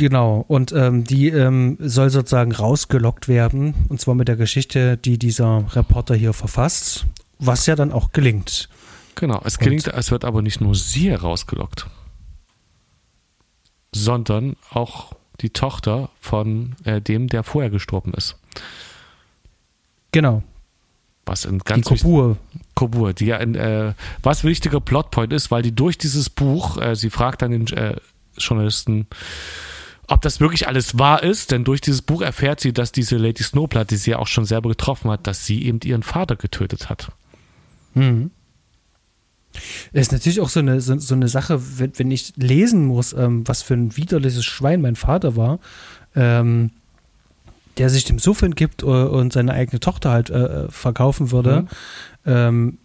[0.00, 3.74] genau, und ähm, die ähm, soll sozusagen rausgelockt werden.
[3.88, 7.06] Und zwar mit der Geschichte, die dieser Reporter hier verfasst.
[7.38, 8.68] Was ja dann auch gelingt.
[9.14, 11.86] genau, es gelingt, es wird aber nicht nur sie herausgelockt,
[13.94, 18.36] sondern auch die Tochter von äh, dem, der vorher gestorben ist.
[20.12, 20.42] Genau.
[21.26, 22.36] Was Die ganz wichtig- Kobur.
[22.74, 26.96] Kobur, die ja ein äh, was wichtiger Plotpoint ist, weil die durch dieses Buch, äh,
[26.96, 27.96] sie fragt dann den äh,
[28.36, 29.06] Journalisten,
[30.10, 33.42] ob das wirklich alles wahr ist, denn durch dieses Buch erfährt sie, dass diese Lady
[33.42, 36.90] Snowblood, die sie ja auch schon selber getroffen hat, dass sie eben ihren Vater getötet
[36.90, 37.12] hat.
[37.94, 38.30] Mhm.
[39.92, 43.12] Das ist natürlich auch so eine, so, so eine Sache, wenn, wenn ich lesen muss,
[43.12, 45.58] ähm, was für ein widerliches Schwein mein Vater war,
[46.14, 46.70] ähm,
[47.78, 51.68] der sich dem Suffen gibt äh, und seine eigene Tochter halt äh, verkaufen würde, Mhm.
[52.26, 52.78] ähm,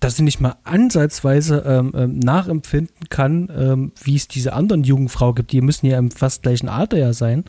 [0.00, 5.08] dass sie nicht mal ansatzweise ähm, ähm, nachempfinden kann, ähm, wie es diese anderen jungen
[5.08, 5.52] Frau gibt.
[5.52, 7.44] Die müssen ja im fast gleichen Alter ja sein.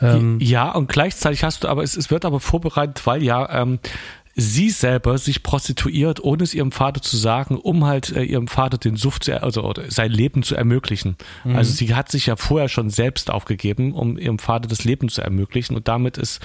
[0.00, 3.78] Ähm, ja, und gleichzeitig hast du aber, es, es wird aber vorbereitet, weil ja ähm,
[4.36, 8.78] sie selber sich prostituiert, ohne es ihrem Vater zu sagen, um halt äh, ihrem Vater
[8.78, 11.16] den Suft zu, also oder sein Leben zu ermöglichen.
[11.44, 15.22] Also sie hat sich ja vorher schon selbst aufgegeben, um ihrem Vater das Leben zu
[15.22, 16.40] ermöglichen und damit ist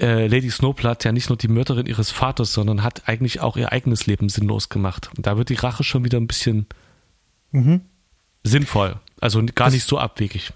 [0.00, 3.72] äh, Lady Snowblood ja nicht nur die Mörderin ihres Vaters, sondern hat eigentlich auch ihr
[3.72, 5.10] eigenes Leben sinnlos gemacht.
[5.16, 6.66] Und da wird die Rache schon wieder ein bisschen
[7.52, 7.82] mhm.
[8.42, 10.52] sinnvoll, also gar Das- nicht so abwegig.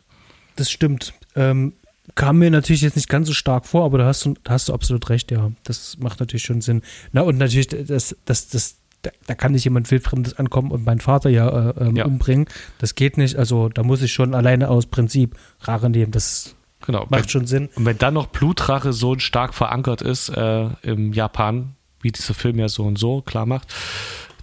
[0.57, 1.14] Das stimmt.
[1.37, 1.72] Ähm,
[2.14, 4.68] kam mir natürlich jetzt nicht ganz so stark vor, aber da hast du, da hast
[4.68, 5.50] du absolut recht, ja.
[5.64, 6.83] Das macht natürlich schon Sinn.
[7.12, 11.00] Na, und natürlich, das, das, das, da, da kann nicht jemand Wildfremdes ankommen und meinen
[11.00, 12.04] Vater ja, äh, ähm, Ja.
[12.04, 12.46] umbringen.
[12.78, 13.37] Das geht nicht.
[13.37, 16.12] Also da muss ich schon alleine aus Prinzip Rache nehmen.
[16.12, 16.54] Das
[16.87, 17.07] Genau.
[17.09, 17.68] Macht schon Sinn.
[17.75, 22.59] Und wenn dann noch Blutrache so stark verankert ist äh, im Japan, wie dieser Film
[22.59, 23.75] ja so und so klar macht,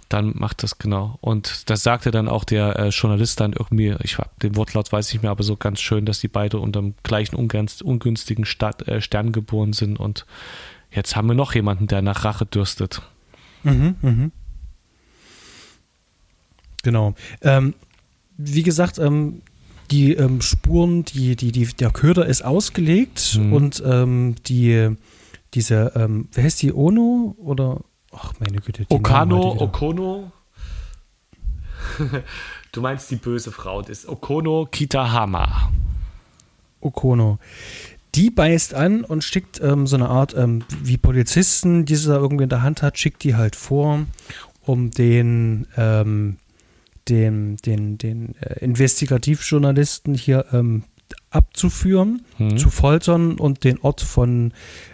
[0.08, 1.18] dann macht das genau.
[1.20, 5.14] Und das sagte dann auch der äh, Journalist dann irgendwie, ich den Wortlaut weiß ich
[5.14, 9.00] nicht mehr, aber so ganz schön, dass die beide unter dem gleichen ungünstigen Stadt, äh,
[9.00, 10.26] Stern geboren sind und
[10.90, 13.02] jetzt haben wir noch jemanden, der nach Rache dürstet.
[13.62, 14.32] Mhm, mhm.
[16.82, 17.14] Genau.
[17.40, 17.74] Ähm,
[18.36, 19.42] wie gesagt, ähm,
[19.92, 23.52] die ähm, Spuren, die, die, die, der Köder ist ausgelegt mhm.
[23.52, 24.96] und ähm, die,
[25.54, 28.86] diese, ähm, wer heißt die, Ono oder, ach meine Güte.
[28.86, 30.32] Die Okano, Okono.
[32.72, 35.70] du meinst die böse Frau, das ist Okono Kitahama.
[36.80, 37.38] Okono.
[38.14, 42.16] Die beißt an und schickt ähm, so eine Art, ähm, wie Polizisten, die sie da
[42.16, 44.06] irgendwie in der Hand hat, schickt die halt vor,
[44.64, 46.36] um den, ähm,
[47.08, 50.84] den, den, den äh, Investigativjournalisten hier ähm,
[51.30, 52.58] abzuführen, mhm.
[52.58, 54.52] zu foltern und den Ort von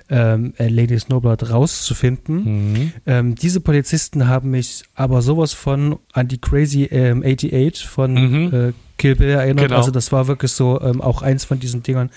[0.09, 2.73] ähm, äh, Lady Snowblood rauszufinden.
[2.73, 2.92] Mhm.
[3.07, 8.55] Ähm, diese Polizisten haben mich aber sowas von an die Crazy ähm, 88 von mhm.
[8.55, 9.66] äh, Kill Bill erinnert.
[9.66, 9.77] Genau.
[9.77, 12.11] Also das war wirklich so ähm, auch eins von diesen Dingern,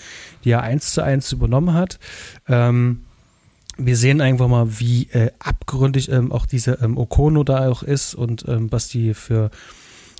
[0.44, 1.98] die er eins zu eins übernommen hat.
[2.48, 3.02] Ähm,
[3.76, 8.44] wir sehen einfach mal, wie äh, abgründig ähm, auch diese Okono da auch ist und
[8.46, 9.50] was die für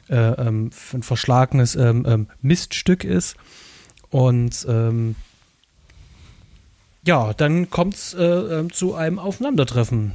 [0.08, 3.36] äh, ähm, ein verschlagenes ähm, ähm, Miststück ist.
[4.10, 5.16] Und ähm,
[7.06, 10.12] ja, dann kommt es äh, ähm, zu einem Aufeinandertreffen.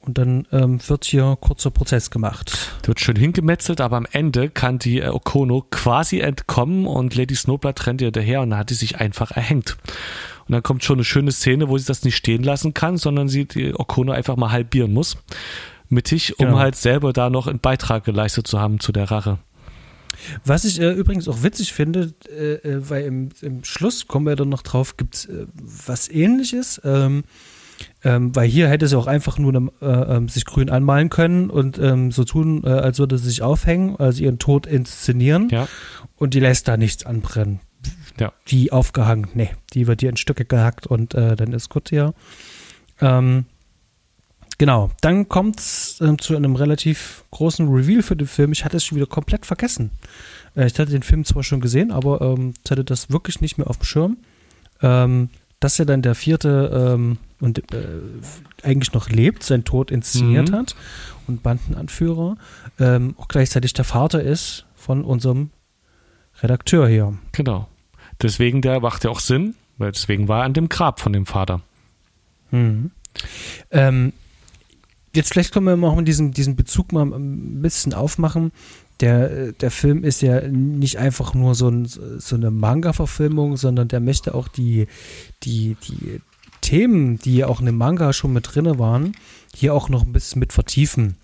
[0.00, 2.76] Und dann wird hier kurzer Prozess gemacht.
[2.84, 7.84] Wird schön hingemetzelt, aber am Ende kann die äh, Okono quasi entkommen und Lady Snowblood
[7.88, 9.76] rennt ihr daher und dann hat sie sich einfach erhängt.
[10.46, 13.28] Und dann kommt schon eine schöne Szene, wo sie das nicht stehen lassen kann, sondern
[13.28, 15.16] sie die Okono einfach mal halbieren muss
[15.88, 16.58] mittig, um genau.
[16.58, 19.38] halt selber da noch einen Beitrag geleistet zu haben zu der Rache.
[20.44, 24.36] Was ich äh, übrigens auch witzig finde, äh, äh weil im, im, Schluss kommen wir
[24.36, 26.80] dann noch drauf, gibt es äh, was ähnliches.
[26.84, 27.24] Ähm,
[28.04, 31.50] ähm, weil hier hätte sie auch einfach nur ne, äh, ähm, sich grün anmalen können
[31.50, 35.50] und ähm, so tun, äh, als würde sie sich aufhängen, also ihren Tod inszenieren.
[35.50, 35.68] Ja.
[36.16, 37.60] Und die lässt da nichts anbrennen.
[38.18, 38.32] Ja.
[38.48, 42.14] Die aufgehangen, nee, die wird hier in Stücke gehackt und dann ist gut hier.
[43.00, 43.44] Ähm,
[44.58, 48.52] Genau, dann kommt es äh, zu einem relativ großen Reveal für den Film.
[48.52, 49.90] Ich hatte es schon wieder komplett vergessen.
[50.54, 53.58] Äh, ich hatte den Film zwar schon gesehen, aber ähm, ich hatte das wirklich nicht
[53.58, 54.16] mehr auf dem Schirm.
[54.82, 57.86] Ähm, dass er dann der vierte ähm, und äh,
[58.62, 60.54] eigentlich noch lebt, seinen Tod inszeniert mhm.
[60.54, 60.76] hat
[61.26, 62.36] und Bandenanführer,
[62.78, 65.50] ähm, auch gleichzeitig der Vater ist von unserem
[66.42, 67.16] Redakteur hier.
[67.32, 67.68] Genau.
[68.22, 71.26] Deswegen, der macht ja auch Sinn, weil deswegen war er an dem Grab von dem
[71.26, 71.62] Vater.
[72.50, 72.90] Mhm.
[73.70, 74.12] Ähm,
[75.16, 78.52] jetzt vielleicht können wir mal diesen, diesen Bezug mal ein bisschen aufmachen.
[79.00, 84.00] Der, der Film ist ja nicht einfach nur so, ein, so eine Manga-Verfilmung, sondern der
[84.00, 84.86] möchte auch die,
[85.42, 86.20] die, die
[86.60, 89.16] Themen, die auch in dem Manga schon mit drin waren,
[89.54, 91.16] hier auch noch ein bisschen mit vertiefen.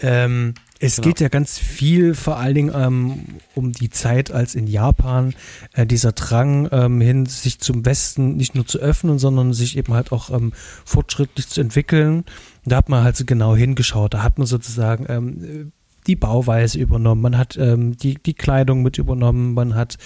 [0.00, 1.08] Ähm, es genau.
[1.08, 5.32] geht ja ganz viel vor allen Dingen ähm, um die Zeit, als in Japan
[5.74, 9.94] äh, dieser Drang ähm, hin, sich zum Westen nicht nur zu öffnen, sondern sich eben
[9.94, 10.52] halt auch ähm,
[10.84, 12.24] fortschrittlich zu entwickeln.
[12.64, 14.12] Da hat man halt so genau hingeschaut.
[14.14, 15.72] Da hat man sozusagen ähm,
[16.08, 19.98] die Bauweise übernommen, man hat ähm, die, die Kleidung mit übernommen, man hat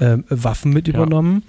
[0.00, 1.42] ähm, Waffen mit übernommen.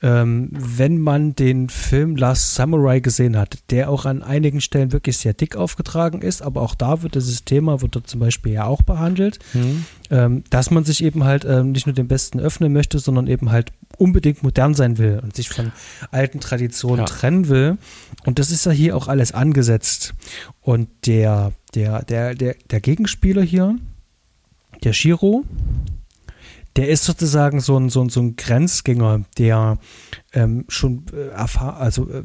[0.00, 5.16] Ähm, wenn man den Film Last Samurai gesehen hat, der auch an einigen Stellen wirklich
[5.16, 8.64] sehr dick aufgetragen ist, aber auch da wird dieses Thema, wird dort zum Beispiel ja
[8.64, 9.84] auch behandelt, mhm.
[10.10, 13.50] ähm, dass man sich eben halt ähm, nicht nur den Besten öffnen möchte, sondern eben
[13.50, 15.72] halt unbedingt modern sein will und sich von
[16.12, 17.04] alten Traditionen ja.
[17.04, 17.76] trennen will.
[18.24, 20.14] Und das ist ja hier auch alles angesetzt.
[20.60, 23.76] Und der, der, der, der, der Gegenspieler hier,
[24.84, 25.44] der Shiro,
[26.78, 29.78] der ist sozusagen so ein, so ein, so ein Grenzgänger, der
[30.32, 32.22] ähm, schon äh, also äh,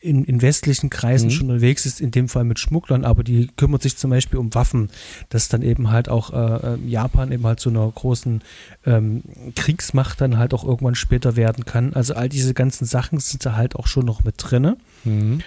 [0.00, 1.30] in, in westlichen Kreisen mhm.
[1.30, 4.52] schon unterwegs ist, in dem Fall mit Schmugglern, aber die kümmert sich zum Beispiel um
[4.56, 4.90] Waffen,
[5.28, 8.42] dass dann eben halt auch äh, ähm, Japan eben halt zu einer großen
[8.86, 9.22] ähm,
[9.54, 11.94] Kriegsmacht dann halt auch irgendwann später werden kann.
[11.94, 14.78] Also all diese ganzen Sachen sind da halt auch schon noch mit drinne.
[15.04, 15.42] Mhm.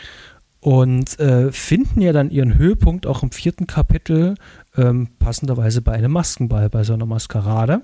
[0.61, 4.35] Und äh, finden ja dann ihren Höhepunkt auch im vierten Kapitel,
[4.77, 7.81] ähm, passenderweise bei einem Maskenball, bei so einer Maskerade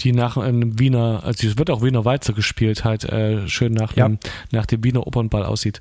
[0.00, 3.96] die nach einem Wiener, also es wird auch Wiener Walzer gespielt, halt äh, schön nach,
[3.96, 4.08] ja.
[4.08, 4.18] dem,
[4.50, 5.80] nach dem Wiener Opernball aussieht.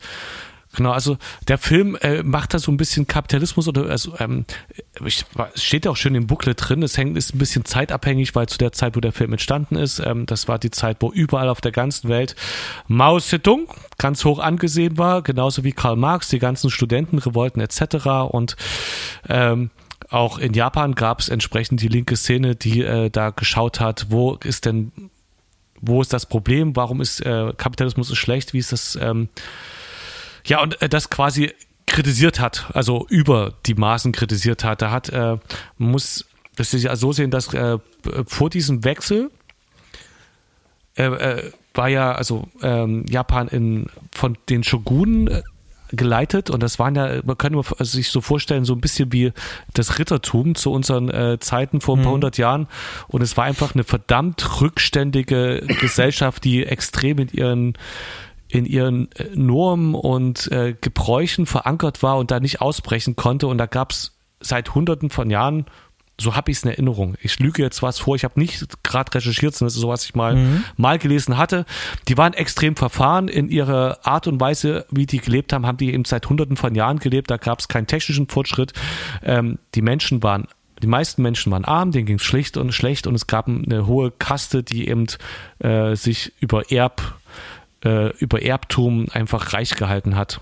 [0.75, 4.45] Genau, also der Film äh, macht da so ein bisschen Kapitalismus oder also ähm,
[5.03, 5.25] ich,
[5.55, 6.83] steht ja auch schön im Booklet drin.
[6.83, 9.99] Es hängt ist ein bisschen zeitabhängig, weil zu der Zeit, wo der Film entstanden ist,
[9.99, 12.35] ähm, das war die Zeit, wo überall auf der ganzen Welt
[12.87, 18.29] Mao Zedong ganz hoch angesehen war, genauso wie Karl Marx, die ganzen Studentenrevolten etc.
[18.29, 18.55] Und
[19.29, 19.71] ähm,
[20.09, 24.35] auch in Japan gab es entsprechend die linke Szene, die äh, da geschaut hat, wo
[24.43, 24.91] ist denn
[25.79, 29.29] wo ist das Problem, warum ist äh, Kapitalismus so schlecht, wie ist das, ähm,
[30.43, 31.53] ja, und äh, das quasi
[31.85, 34.81] kritisiert hat, also über die Maßen kritisiert hat.
[34.81, 35.37] Da hat, äh,
[35.77, 36.25] man muss
[36.57, 37.77] das ist ja so sehen, dass äh,
[38.25, 39.31] vor diesem Wechsel
[40.97, 45.43] äh, äh, war ja also ähm, Japan in, von den Shogunen
[45.91, 49.31] geleitet und das waren ja, man kann sich so vorstellen, so ein bisschen wie
[49.73, 52.15] das Rittertum zu unseren äh, Zeiten vor ein paar mhm.
[52.15, 52.67] hundert Jahren
[53.07, 57.73] und es war einfach eine verdammt rückständige Gesellschaft, die extrem in ihren
[58.49, 63.57] in ihren äh, Normen und äh, Gebräuchen verankert war und da nicht ausbrechen konnte und
[63.57, 65.65] da gab es seit hunderten von Jahren
[66.19, 67.15] so habe ich es in Erinnerung.
[67.21, 70.05] Ich lüge jetzt was vor, ich habe nicht gerade recherchiert, sondern das ist so, was
[70.05, 70.63] ich mal, mhm.
[70.75, 71.65] mal gelesen hatte.
[72.07, 75.93] Die waren extrem verfahren in ihrer Art und Weise, wie die gelebt haben, haben die
[75.93, 78.73] eben seit hunderten von Jahren gelebt, da gab es keinen technischen Fortschritt.
[79.23, 80.47] Ähm, die Menschen waren
[80.81, 83.87] die meisten Menschen waren arm, denen ging es schlicht und schlecht und es gab eine
[83.87, 85.07] hohe Kaste, die eben
[85.57, 87.15] äh, sich über Erb,
[87.83, 90.39] äh, über Erbtum einfach reich gehalten hat.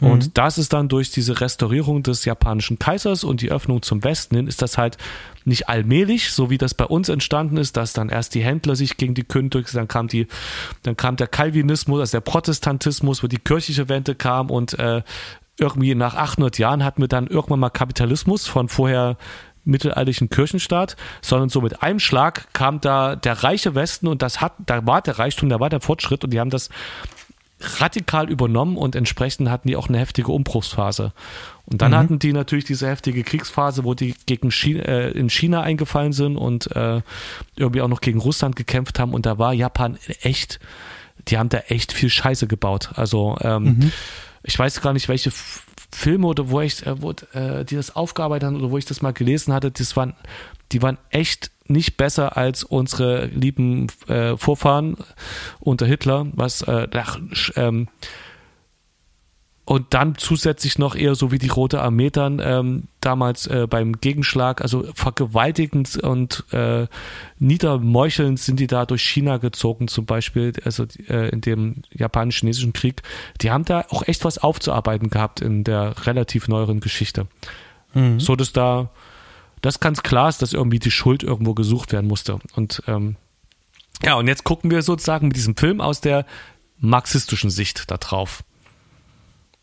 [0.00, 0.30] Und mhm.
[0.34, 4.46] das ist dann durch diese Restaurierung des japanischen Kaisers und die Öffnung zum Westen hin,
[4.46, 4.98] ist das halt
[5.44, 8.98] nicht allmählich, so wie das bei uns entstanden ist, dass dann erst die Händler sich
[8.98, 10.26] gegen die Könige, dann kam die,
[10.82, 15.02] dann kam der Calvinismus, also der Protestantismus, wo die kirchliche Wende kam und äh,
[15.58, 19.16] irgendwie nach 800 Jahren hatten wir dann irgendwann mal Kapitalismus von vorher
[19.64, 24.52] mittelalterlichen Kirchenstaat, sondern so mit einem Schlag kam da der reiche Westen und das hat,
[24.64, 26.70] da war der Reichtum, da war der Fortschritt und die haben das
[27.60, 31.12] radikal übernommen und entsprechend hatten die auch eine heftige Umbruchsphase.
[31.64, 31.96] Und dann mhm.
[31.96, 36.36] hatten die natürlich diese heftige Kriegsphase, wo die gegen China, äh, in China eingefallen sind
[36.36, 37.00] und äh,
[37.56, 39.14] irgendwie auch noch gegen Russland gekämpft haben.
[39.14, 40.60] Und da war Japan echt,
[41.28, 42.90] die haben da echt viel Scheiße gebaut.
[42.94, 43.92] Also ähm, mhm.
[44.42, 45.32] ich weiß gar nicht, welche
[45.92, 49.00] Filme oder wo ich, äh, wo, äh, die das aufgearbeitet haben oder wo ich das
[49.00, 50.14] mal gelesen hatte, das waren,
[50.72, 54.96] die waren echt nicht besser als unsere lieben äh, Vorfahren
[55.60, 57.18] unter Hitler, was äh, ach,
[57.56, 57.88] ähm,
[59.66, 64.00] und dann zusätzlich noch eher so wie die Rote Armee dann ähm, damals äh, beim
[64.00, 66.86] Gegenschlag, also vergewaltigend und äh,
[67.40, 73.02] niedermeuchelnd sind die da durch China gezogen, zum Beispiel, also äh, in dem japanisch-chinesischen Krieg.
[73.40, 77.26] Die haben da auch echt was aufzuarbeiten gehabt in der relativ neueren Geschichte.
[77.92, 78.20] Mhm.
[78.20, 78.90] So dass da
[79.62, 82.38] das ganz klar ist, dass irgendwie die Schuld irgendwo gesucht werden musste.
[82.54, 83.16] Und ähm,
[84.02, 86.26] ja, und jetzt gucken wir sozusagen mit diesem Film aus der
[86.78, 88.44] marxistischen Sicht da drauf.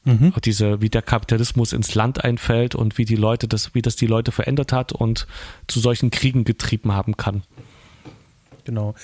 [0.06, 0.34] Mhm.
[0.44, 4.08] Diese, wie der Kapitalismus ins Land einfällt und wie die Leute das, wie das die
[4.08, 5.28] Leute verändert hat und
[5.68, 7.44] zu solchen Kriegen getrieben haben kann.
[8.66, 8.96] Genau.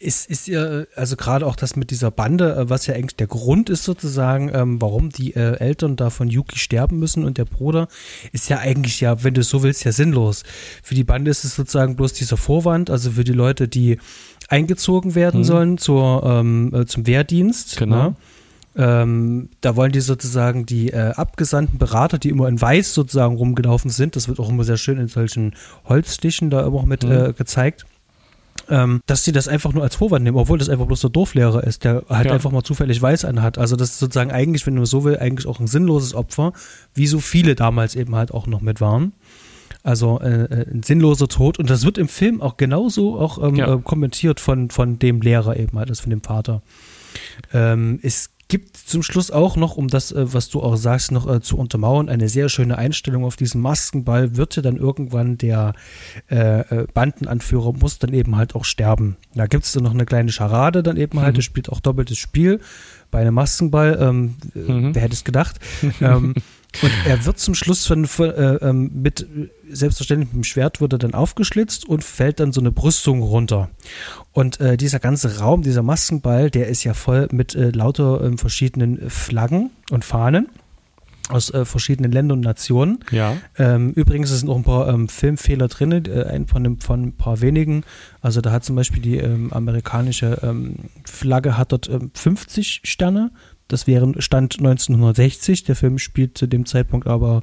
[0.00, 3.26] Ist, ist ja, also gerade auch das mit dieser Bande, äh, was ja eigentlich der
[3.26, 7.44] Grund ist sozusagen, ähm, warum die äh, Eltern da von Yuki sterben müssen und der
[7.44, 7.88] Bruder,
[8.30, 10.44] ist ja eigentlich ja, wenn du so willst, ja sinnlos.
[10.84, 13.98] Für die Bande ist es sozusagen bloß dieser Vorwand, also für die Leute, die
[14.48, 15.44] eingezogen werden mhm.
[15.44, 17.76] sollen zur, ähm, äh, zum Wehrdienst.
[17.76, 18.10] Genau.
[18.10, 18.16] Ne?
[18.76, 23.90] Ähm, da wollen die sozusagen die äh, abgesandten Berater, die immer in Weiß sozusagen rumgelaufen
[23.90, 25.56] sind, das wird auch immer sehr schön in solchen
[25.86, 27.84] Holzstichen da immer auch mit äh, gezeigt
[28.68, 31.64] ähm, dass sie das einfach nur als Vorwand nehmen, obwohl das einfach bloß der Dorflehrer
[31.64, 32.32] ist, der halt ja.
[32.32, 33.58] einfach mal zufällig weiß anhat.
[33.58, 36.52] Also das ist sozusagen eigentlich, wenn du so will, eigentlich auch ein sinnloses Opfer,
[36.94, 39.12] wie so viele damals eben halt auch noch mit waren.
[39.82, 41.58] Also äh, äh ein sinnloser Tod.
[41.58, 43.74] Und das wird im Film auch genauso auch ähm, ja.
[43.74, 46.62] äh, kommentiert von, von dem Lehrer eben halt, also von dem Vater.
[47.52, 51.30] Ähm, es gibt zum Schluss auch noch, um das, äh, was du auch sagst, noch
[51.30, 54.36] äh, zu untermauern, eine sehr schöne Einstellung auf diesen Maskenball.
[54.36, 55.74] Wird ja dann irgendwann der
[56.30, 59.16] äh, äh Bandenanführer, muss dann eben halt auch sterben.
[59.34, 61.36] Da gibt es dann noch eine kleine Scharade, dann eben halt, mhm.
[61.36, 62.60] das spielt auch doppeltes Spiel
[63.10, 63.98] bei einem Maskenball.
[64.00, 64.94] Ähm, mhm.
[64.94, 65.60] Wer hätte es gedacht?
[66.00, 66.34] ähm,
[66.82, 69.26] und er wird zum Schluss von, von äh, ähm, mit
[69.70, 73.70] selbstverständlich mit dem Schwert wird er dann aufgeschlitzt und fällt dann so eine Brüstung runter.
[74.32, 78.36] Und äh, dieser ganze Raum, dieser Maskenball, der ist ja voll mit äh, lauter äh,
[78.36, 80.48] verschiedenen Flaggen und Fahnen
[81.28, 83.04] aus äh, verschiedenen Ländern und Nationen.
[83.10, 83.36] Ja.
[83.58, 87.12] Ähm, übrigens sind noch ein paar ähm, Filmfehler drin, äh, ein von, dem, von ein
[87.12, 87.84] paar wenigen.
[88.20, 93.30] Also da hat zum Beispiel die ähm, amerikanische ähm, Flagge hat dort 50 ähm, Sterne.
[93.68, 95.64] Das wäre Stand 1960.
[95.64, 97.42] Der Film spielt zu dem Zeitpunkt aber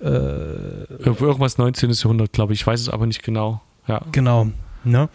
[0.00, 1.90] äh, irgendwas 19.
[1.90, 2.60] Jahrhundert, glaube ich.
[2.60, 3.60] Ich weiß es aber nicht genau.
[3.86, 4.02] Ja.
[4.12, 4.48] Genau.
[4.84, 5.08] Ne?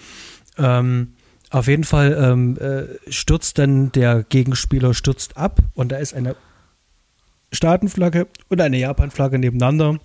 [0.58, 1.14] Ähm,
[1.50, 6.36] auf jeden Fall ähm, äh, stürzt dann der Gegenspieler stürzt ab und da ist eine
[7.52, 10.00] Staatenflagge und eine Japanflagge nebeneinander.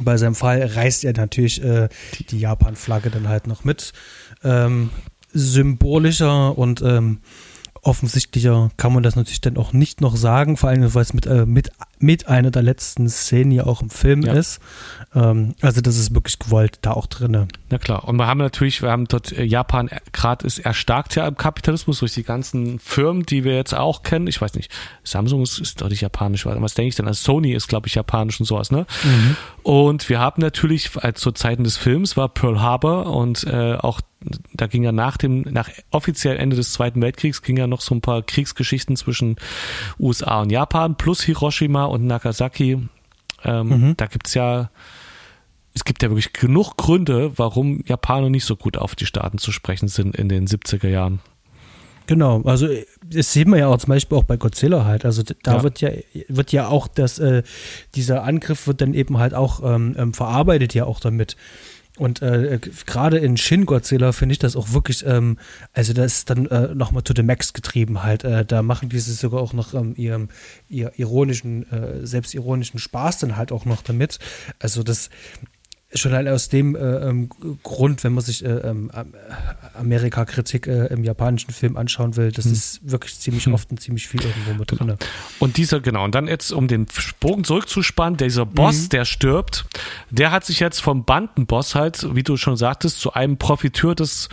[0.00, 1.88] Bei seinem Fall reißt er natürlich äh,
[2.30, 3.92] die Japan-Flagge dann halt noch mit.
[4.42, 4.90] Ähm,
[5.32, 7.20] symbolischer und ähm,
[7.82, 11.26] offensichtlicher kann man das natürlich dann auch nicht noch sagen, vor allem weil es mit,
[11.26, 14.34] äh, mit, mit einer der letzten Szenen ja auch im Film ja.
[14.34, 14.60] ist.
[15.16, 17.48] Ähm, also das ist wirklich gewollt da auch drin.
[17.70, 21.26] Na klar, und wir haben natürlich, wir haben dort, äh, Japan gerade ist erstarkt ja
[21.26, 24.28] im Kapitalismus durch die ganzen Firmen, die wir jetzt auch kennen.
[24.28, 24.70] Ich weiß nicht,
[25.02, 27.08] Samsung ist, ist doch nicht japanisch, was denke ich denn?
[27.08, 28.86] Also Sony ist, glaube ich, japanisch und sowas, ne?
[29.02, 29.36] Mhm.
[29.64, 34.00] Und wir haben natürlich, als zu Zeiten des Films war Pearl Harbor und äh, auch
[34.54, 37.94] da ging ja nach dem, nach offiziell Ende des Zweiten Weltkriegs ging ja noch so
[37.94, 39.36] ein paar Kriegsgeschichten zwischen
[39.98, 42.88] USA und Japan plus Hiroshima und Nagasaki.
[43.44, 43.94] Ähm, mhm.
[43.96, 44.70] Da gibt's ja,
[45.74, 49.52] es gibt ja wirklich genug Gründe, warum Japaner nicht so gut auf die Staaten zu
[49.52, 51.20] sprechen sind in den 70er Jahren.
[52.06, 52.68] Genau, also
[53.04, 55.04] das sehen wir ja auch zum Beispiel auch bei Godzilla halt.
[55.04, 55.62] Also da ja.
[55.62, 55.90] wird ja
[56.28, 57.42] wird ja auch das äh,
[57.94, 61.36] dieser Angriff wird dann eben halt auch ähm, ähm verarbeitet ja auch damit.
[62.02, 65.38] Und äh, gerade in Shin Godzilla finde ich das auch wirklich, ähm,
[65.72, 68.24] also das ist dann äh, nochmal to the max getrieben halt.
[68.24, 70.28] Äh, da machen die sogar auch noch ähm, ihrem
[70.68, 74.18] ihr ironischen, äh, selbstironischen Spaß dann halt auch noch damit.
[74.58, 75.10] Also das,
[75.94, 77.28] schon allein aus dem äh, ähm,
[77.62, 78.90] Grund, wenn man sich äh, ähm,
[79.74, 82.52] Amerika-Kritik äh, im japanischen Film anschauen will, das hm.
[82.52, 83.54] ist wirklich ziemlich hm.
[83.54, 84.96] oft und ziemlich viel irgendwo mit drin.
[85.38, 86.86] Und dieser, genau, und dann jetzt, um den
[87.20, 88.88] Bogen zurückzuspannen, dieser Boss, mhm.
[88.90, 89.64] der stirbt,
[90.10, 94.28] der hat sich jetzt vom Bandenboss halt, wie du schon sagtest, zu einem Profiteur des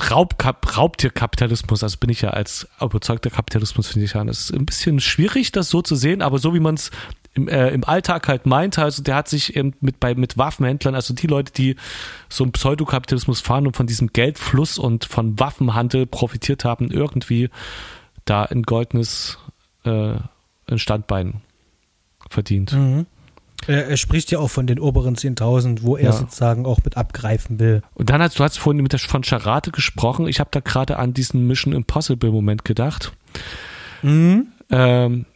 [0.00, 5.00] Raubkap Raubtierkapitalismus, also bin ich ja als überzeugter Kapitalismus, finde ich ja, ist ein bisschen
[5.00, 6.90] schwierig, das so zu sehen, aber so wie man es
[7.38, 10.94] im, äh, im Alltag halt meinte, also der hat sich eben mit, bei, mit Waffenhändlern,
[10.94, 11.76] also die Leute, die
[12.28, 17.50] so einen Pseudokapitalismus fahren und von diesem Geldfluss und von Waffenhandel profitiert haben, irgendwie
[18.24, 19.38] da ein goldenes
[19.84, 20.16] äh,
[20.66, 21.40] ein Standbein
[22.28, 22.72] verdient.
[22.72, 23.06] Mhm.
[23.66, 26.12] Er, spricht ja auch von den oberen 10.000, wo er ja.
[26.12, 27.82] sozusagen auch mit abgreifen will.
[27.94, 30.28] Und dann hast du hast vorhin mit der, von Charade gesprochen.
[30.28, 33.12] Ich habe da gerade an diesen Mission Impossible Moment gedacht.
[34.02, 34.48] Mhm.
[34.70, 35.26] Ähm,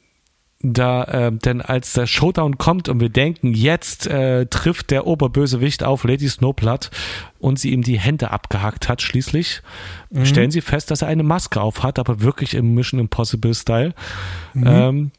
[0.63, 5.83] da, äh, denn als der Showdown kommt und wir denken, jetzt äh, trifft der Oberbösewicht
[5.83, 6.91] auf Lady Snowblood
[7.39, 9.63] und sie ihm die Hände abgehackt hat, schließlich
[10.11, 10.25] mhm.
[10.25, 13.95] stellen sie fest, dass er eine Maske auf hat, aber wirklich im Mission Impossible Style.
[14.55, 14.67] Mhm.
[14.67, 15.11] Ähm,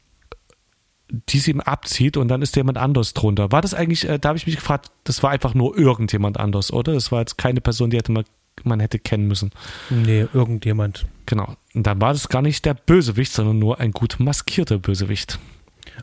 [1.28, 3.52] die sie ihm abzieht und dann ist jemand anders drunter.
[3.52, 6.72] War das eigentlich, äh, da habe ich mich gefragt, das war einfach nur irgendjemand anders,
[6.72, 6.94] oder?
[6.94, 8.24] Das war jetzt keine Person, die hätte man,
[8.64, 9.50] man hätte kennen müssen.
[9.90, 11.06] Nee, irgendjemand.
[11.26, 11.56] Genau.
[11.74, 15.38] Und dann war das gar nicht der Bösewicht, sondern nur ein gut maskierter Bösewicht.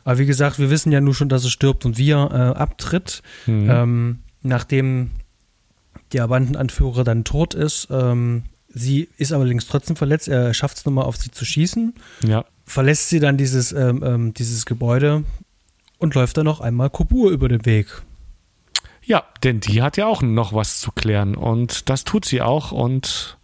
[0.04, 2.58] Aber wie gesagt, wir wissen ja nur schon, dass er stirbt und wie er äh,
[2.58, 3.22] abtritt.
[3.46, 3.70] Mhm.
[3.70, 5.10] Ähm, nachdem
[6.12, 7.88] der Bandenanführer dann tot ist.
[7.90, 10.28] Ähm, sie ist allerdings trotzdem verletzt.
[10.28, 11.94] Er schafft es nochmal auf sie zu schießen.
[12.26, 12.44] Ja.
[12.64, 15.24] Verlässt sie dann dieses, ähm, ähm, dieses Gebäude
[15.98, 18.02] und läuft dann noch einmal Kobur über den Weg.
[19.04, 22.70] Ja, denn die hat ja auch noch was zu klären und das tut sie auch
[22.70, 23.36] und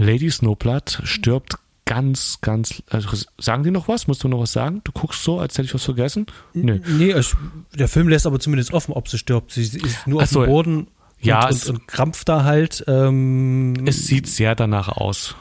[0.00, 2.82] Lady Snowblood stirbt ganz, ganz.
[2.88, 4.06] Also sagen die noch was?
[4.06, 4.80] Musst du noch was sagen?
[4.84, 6.26] Du guckst so, als hätte ich was vergessen?
[6.54, 6.80] Nee.
[6.86, 7.36] Nee, es,
[7.74, 9.52] der Film lässt aber zumindest offen, ob sie stirbt.
[9.52, 10.86] Sie ist nur so, auf dem Boden
[11.20, 12.84] ja, und, und, und krampft da halt.
[12.86, 15.34] Ähm, es sieht sehr danach aus.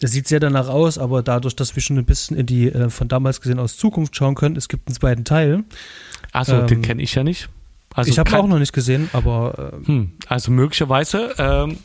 [0.00, 2.90] Es sieht sehr danach aus, aber dadurch, dass wir schon ein bisschen in die äh,
[2.90, 5.64] von damals gesehen aus Zukunft schauen können, es gibt einen zweiten Teil.
[6.32, 7.48] Achso, ähm, den kenne ich ja nicht.
[7.94, 9.72] Also ich habe auch noch nicht gesehen, aber.
[9.82, 11.78] Äh, hm, also möglicherweise ähm,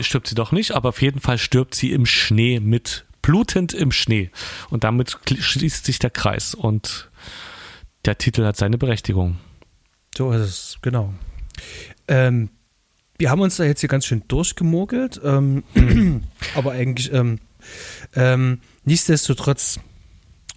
[0.00, 3.92] stirbt sie doch nicht, aber auf jeden Fall stirbt sie im Schnee mit blutend im
[3.92, 4.30] Schnee.
[4.70, 7.10] Und damit schließt sich der Kreis und
[8.04, 9.38] der Titel hat seine Berechtigung.
[10.16, 11.14] So ist es, genau.
[12.08, 12.50] Ähm,
[13.18, 15.62] wir haben uns da jetzt hier ganz schön durchgemogelt, ähm,
[16.54, 17.38] aber eigentlich ähm,
[18.14, 19.78] ähm, nichtsdestotrotz,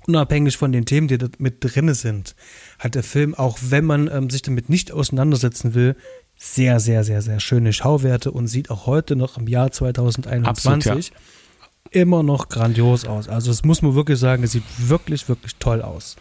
[0.08, 2.36] unabhängig von den Themen, die da mit drin sind,
[2.80, 5.96] hat der Film, auch wenn man ähm, sich damit nicht auseinandersetzen will,
[6.38, 11.12] sehr, sehr, sehr, sehr schöne Schauwerte und sieht auch heute noch im Jahr 2021 Absolut,
[11.12, 12.02] ja.
[12.02, 13.30] immer noch grandios aus.
[13.30, 16.16] Also das muss man wirklich sagen, es sieht wirklich, wirklich toll aus.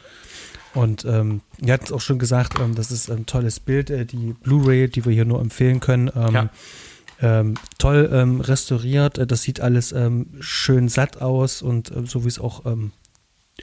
[0.75, 4.05] Und ähm, ihr habt es auch schon gesagt, ähm, das ist ein tolles Bild, äh,
[4.05, 6.11] die Blu-ray, die wir hier nur empfehlen können.
[6.15, 6.51] Ähm, ja.
[7.23, 12.25] Ähm, toll ähm, restauriert, äh, das sieht alles ähm, schön satt aus und äh, so
[12.25, 12.65] wie es auch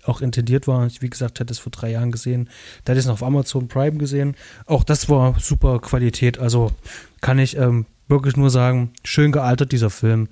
[0.04, 0.86] auch intendiert war.
[0.88, 2.50] Ich, wie gesagt, hätte es vor drei Jahren gesehen.
[2.84, 4.36] Da hätte ich es noch auf Amazon Prime gesehen.
[4.66, 6.40] Auch das war super Qualität.
[6.40, 6.72] Also
[7.22, 10.30] kann ich ähm, wirklich nur sagen, schön gealtert dieser Film.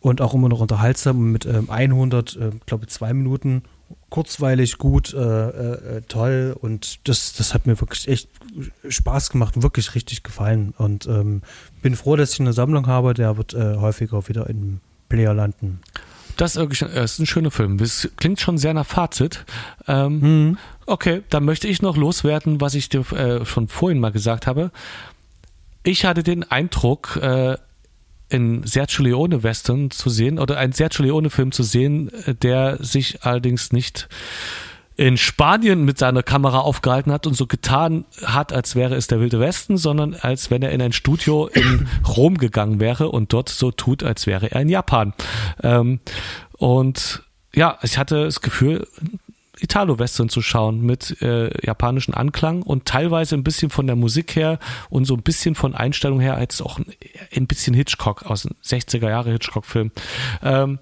[0.00, 3.62] Und auch immer noch unterhaltsam mit ähm, 100, äh, glaube zwei Minuten.
[4.08, 6.56] Kurzweilig, gut, äh, äh, toll.
[6.58, 8.28] Und das, das hat mir wirklich echt
[8.88, 10.74] Spaß gemacht wirklich richtig gefallen.
[10.78, 11.42] Und ähm,
[11.82, 13.14] bin froh, dass ich eine Sammlung habe.
[13.14, 15.80] Der wird äh, häufiger wieder im Player landen.
[16.36, 17.78] Das ist, wirklich, das ist ein schöner Film.
[17.78, 19.44] Das klingt schon sehr nach Fazit.
[19.88, 20.58] Ähm, mhm.
[20.86, 24.70] Okay, dann möchte ich noch loswerden, was ich dir äh, schon vorhin mal gesagt habe.
[25.82, 27.56] Ich hatte den Eindruck, äh,
[28.28, 32.82] in Sergio Leone Western zu sehen oder einen Sergio Leone Film zu sehen, äh, der
[32.82, 34.08] sich allerdings nicht
[34.96, 39.20] in Spanien mit seiner Kamera aufgehalten hat und so getan hat, als wäre es der
[39.20, 43.50] Wilde Westen, sondern als wenn er in ein Studio in Rom gegangen wäre und dort
[43.50, 45.12] so tut, als wäre er in Japan.
[45.62, 46.00] Ähm,
[46.52, 47.22] und
[47.54, 48.86] ja, ich hatte das Gefühl,
[49.58, 54.58] Italo-Western zu schauen mit äh, japanischen Anklang und teilweise ein bisschen von der Musik her
[54.90, 56.86] und so ein bisschen von Einstellung her als auch ein,
[57.34, 59.92] ein bisschen Hitchcock aus dem 60er Jahre Hitchcock-Film.
[60.42, 60.78] Ähm,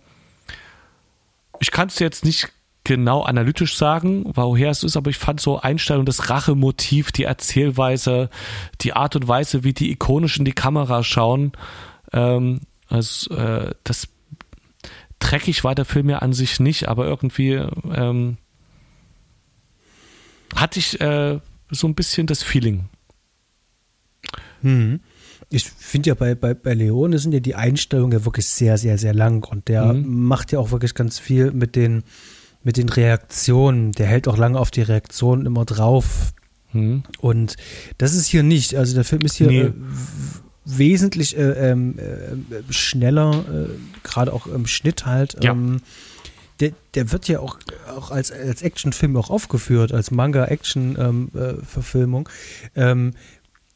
[1.60, 2.52] ich kann es jetzt nicht
[2.84, 8.28] genau analytisch sagen, woher es ist, aber ich fand so Einstellung, das Rachemotiv, die Erzählweise,
[8.82, 11.52] die Art und Weise, wie die ikonisch in die Kamera schauen,
[12.12, 14.08] ähm, also, äh, das
[15.18, 17.52] dreckig war der Film ja an sich nicht, aber irgendwie
[17.92, 18.36] ähm,
[20.54, 22.84] hatte ich äh, so ein bisschen das Feeling.
[24.60, 25.00] Hm.
[25.50, 28.98] Ich finde ja bei, bei, bei Leone sind ja die Einstellungen ja wirklich sehr, sehr,
[28.98, 30.24] sehr lang und der mhm.
[30.24, 32.02] macht ja auch wirklich ganz viel mit den,
[32.64, 33.92] mit den Reaktionen.
[33.92, 36.32] Der hält auch lange auf die Reaktionen immer drauf.
[36.72, 37.04] Mhm.
[37.20, 37.56] Und
[37.98, 38.74] das ist hier nicht.
[38.74, 39.60] Also der Film ist hier nee.
[39.60, 39.72] äh,
[40.64, 43.68] wesentlich äh, ähm, äh, schneller, äh,
[44.02, 45.36] gerade auch im Schnitt halt.
[45.44, 45.52] Ja.
[45.52, 45.82] Ähm,
[46.60, 47.58] der, der wird ja auch,
[47.96, 52.28] auch als, als Actionfilm auch aufgeführt, als Manga-Action-Verfilmung.
[52.76, 53.12] Ähm, ähm,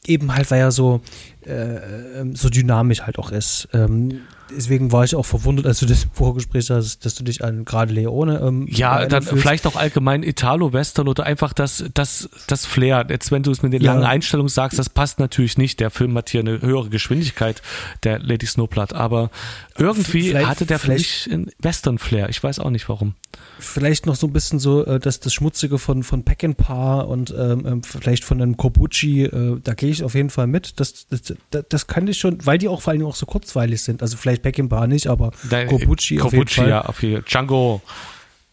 [0.05, 1.01] eben halt, weil er so,
[1.49, 3.67] äh, ähm, so dynamisch halt auch ist.
[3.73, 4.21] Ähm,
[4.55, 7.93] deswegen war ich auch verwundert, als du das Vorgespräch hast, dass du dich an gerade
[7.93, 8.39] Leone.
[8.39, 9.41] Ähm, ja, dann fühlst.
[9.41, 13.05] vielleicht auch allgemein Italo-Western oder einfach das, das, das Flair.
[13.09, 13.93] Jetzt, wenn du es mit den ja.
[13.93, 15.79] langen Einstellungen sagst, das passt natürlich nicht.
[15.79, 17.61] Der Film hat hier eine höhere Geschwindigkeit,
[18.03, 19.29] der Lady Snowblood, aber
[19.77, 22.29] irgendwie vielleicht, hatte der für mich einen Western-Flair.
[22.29, 23.15] Ich weiß auch nicht warum.
[23.59, 27.65] Vielleicht noch so ein bisschen so, äh, dass das Schmutzige von, von Peckinpah und ähm,
[27.65, 30.79] ähm, vielleicht von einem Kobuchi, äh, da gehe ich auf jeden Fall mit.
[30.79, 34.01] Das, das, das, kann ich schon, weil die auch vor allem auch so kurzweilig sind.
[34.01, 36.69] Also vielleicht Peckinpah nicht, aber da, Kobuchi, Kobuchi auf jeden Fall.
[36.69, 37.81] ja, auf jeden Django.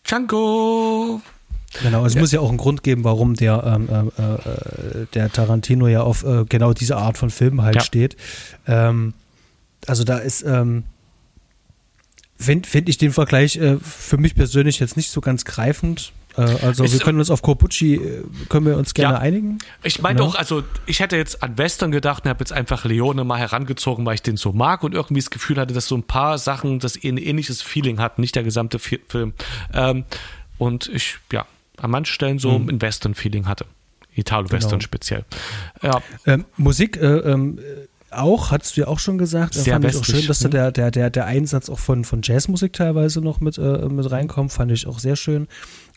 [0.04, 1.20] Django!
[1.82, 2.20] Genau, es ja.
[2.20, 6.24] muss ja auch einen Grund geben, warum der, ähm, äh, äh, der Tarantino ja auf
[6.24, 7.80] äh, genau diese Art von Film halt ja.
[7.82, 8.16] steht.
[8.66, 9.14] Ähm,
[9.86, 10.84] also da ist, ähm,
[12.38, 16.12] finde find ich den Vergleich äh, für mich persönlich jetzt nicht so ganz greifend.
[16.36, 19.58] Äh, also ich, wir können uns auf Kopucci, äh, können wir uns gerne ja, einigen.
[19.82, 23.24] Ich meine auch, also ich hätte jetzt an Western gedacht und habe jetzt einfach Leone
[23.24, 26.02] mal herangezogen, weil ich den so mag und irgendwie das Gefühl hatte, dass so ein
[26.02, 29.32] paar Sachen das ein ähnliches Feeling hatten, nicht der gesamte Film.
[29.72, 30.04] Ähm,
[30.58, 31.46] und ich, ja,
[31.78, 32.68] an manchen Stellen so mhm.
[32.68, 33.66] ein Western-Feeling hatte.
[34.14, 34.80] Italo-Western genau.
[34.80, 35.24] speziell.
[35.82, 36.00] Ja.
[36.24, 37.58] Ähm, Musik, äh, ähm,
[38.18, 40.48] auch, hattest du ja auch schon gesagt, Sehr fand westlich, ich auch schön, dass da
[40.48, 44.52] der, der, der, der Einsatz auch von, von Jazzmusik teilweise noch mit, äh, mit reinkommt,
[44.52, 45.48] fand ich auch sehr schön.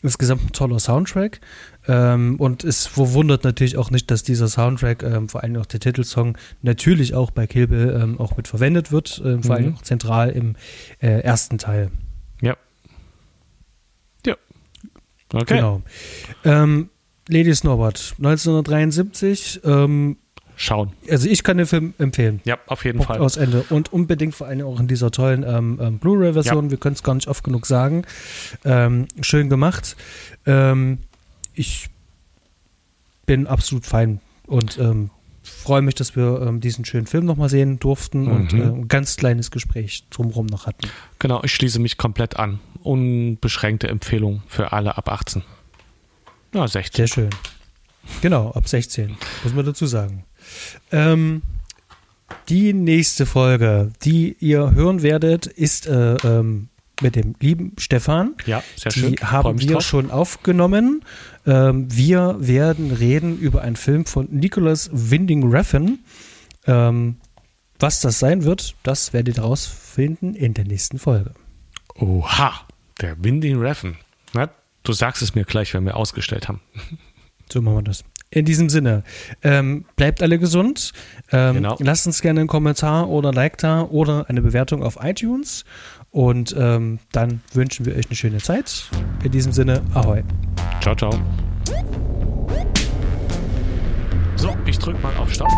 [0.02, 1.40] Insgesamt ein toller Soundtrack.
[1.86, 5.80] Ähm, und es verwundert natürlich auch nicht, dass dieser Soundtrack, ähm, vor allem auch der
[5.80, 9.74] Titelsong, natürlich auch bei Kill Bill ähm, auch mit verwendet wird, äh, vor allem mhm.
[9.76, 10.56] auch zentral im
[11.00, 11.90] äh, ersten Teil.
[12.40, 12.56] Ja.
[14.24, 14.36] Ja.
[15.32, 15.56] Okay.
[15.56, 15.82] Genau.
[16.44, 16.90] Ähm,
[17.28, 19.60] Lady Snowboard, 1973.
[19.64, 20.16] Ähm,
[20.60, 20.92] schauen.
[21.08, 22.40] Also ich kann den Film empfehlen.
[22.44, 23.20] Ja, auf jeden Punkt Fall.
[23.20, 23.64] Aus Ende.
[23.70, 26.66] Und unbedingt vor allem auch in dieser tollen ähm, ähm, Blu-ray-Version.
[26.66, 26.70] Ja.
[26.70, 28.04] Wir können es gar nicht oft genug sagen.
[28.64, 29.96] Ähm, schön gemacht.
[30.44, 30.98] Ähm,
[31.54, 31.88] ich
[33.24, 35.10] bin absolut fein und ähm,
[35.42, 38.32] freue mich, dass wir ähm, diesen schönen Film nochmal sehen durften mhm.
[38.32, 40.88] und äh, ein ganz kleines Gespräch drumherum noch hatten.
[41.18, 42.60] Genau, ich schließe mich komplett an.
[42.82, 45.42] Unbeschränkte Empfehlung für alle ab 18.
[46.52, 46.96] Ja, 16.
[46.96, 47.30] Sehr schön.
[48.20, 50.24] Genau, ab 16, muss man dazu sagen.
[50.92, 51.42] Ähm,
[52.48, 56.68] die nächste Folge, die ihr hören werdet, ist äh, ähm,
[57.00, 58.34] mit dem lieben Stefan.
[58.46, 59.12] Ja, sehr die schön.
[59.16, 59.82] Die haben wir drauf.
[59.82, 61.04] schon aufgenommen.
[61.46, 66.00] Ähm, wir werden reden über einen Film von Nicholas Winding Refn.
[66.66, 67.16] Ähm,
[67.78, 71.32] was das sein wird, das werdet ihr herausfinden in der nächsten Folge.
[71.94, 72.52] Oha,
[73.00, 73.96] der Winding Refn.
[74.34, 74.50] Na,
[74.82, 76.60] du sagst es mir gleich, wenn wir ausgestellt haben.
[77.50, 78.04] So machen wir das.
[78.32, 79.02] In diesem Sinne,
[79.42, 80.92] ähm, bleibt alle gesund.
[81.32, 81.76] Ähm, genau.
[81.80, 85.64] Lasst uns gerne einen Kommentar oder Like da oder eine Bewertung auf iTunes.
[86.12, 88.84] Und ähm, dann wünschen wir euch eine schöne Zeit.
[89.24, 90.22] In diesem Sinne, ahoi.
[90.80, 91.10] Ciao, ciao.
[94.36, 95.50] So, ich drücke mal auf Stopp.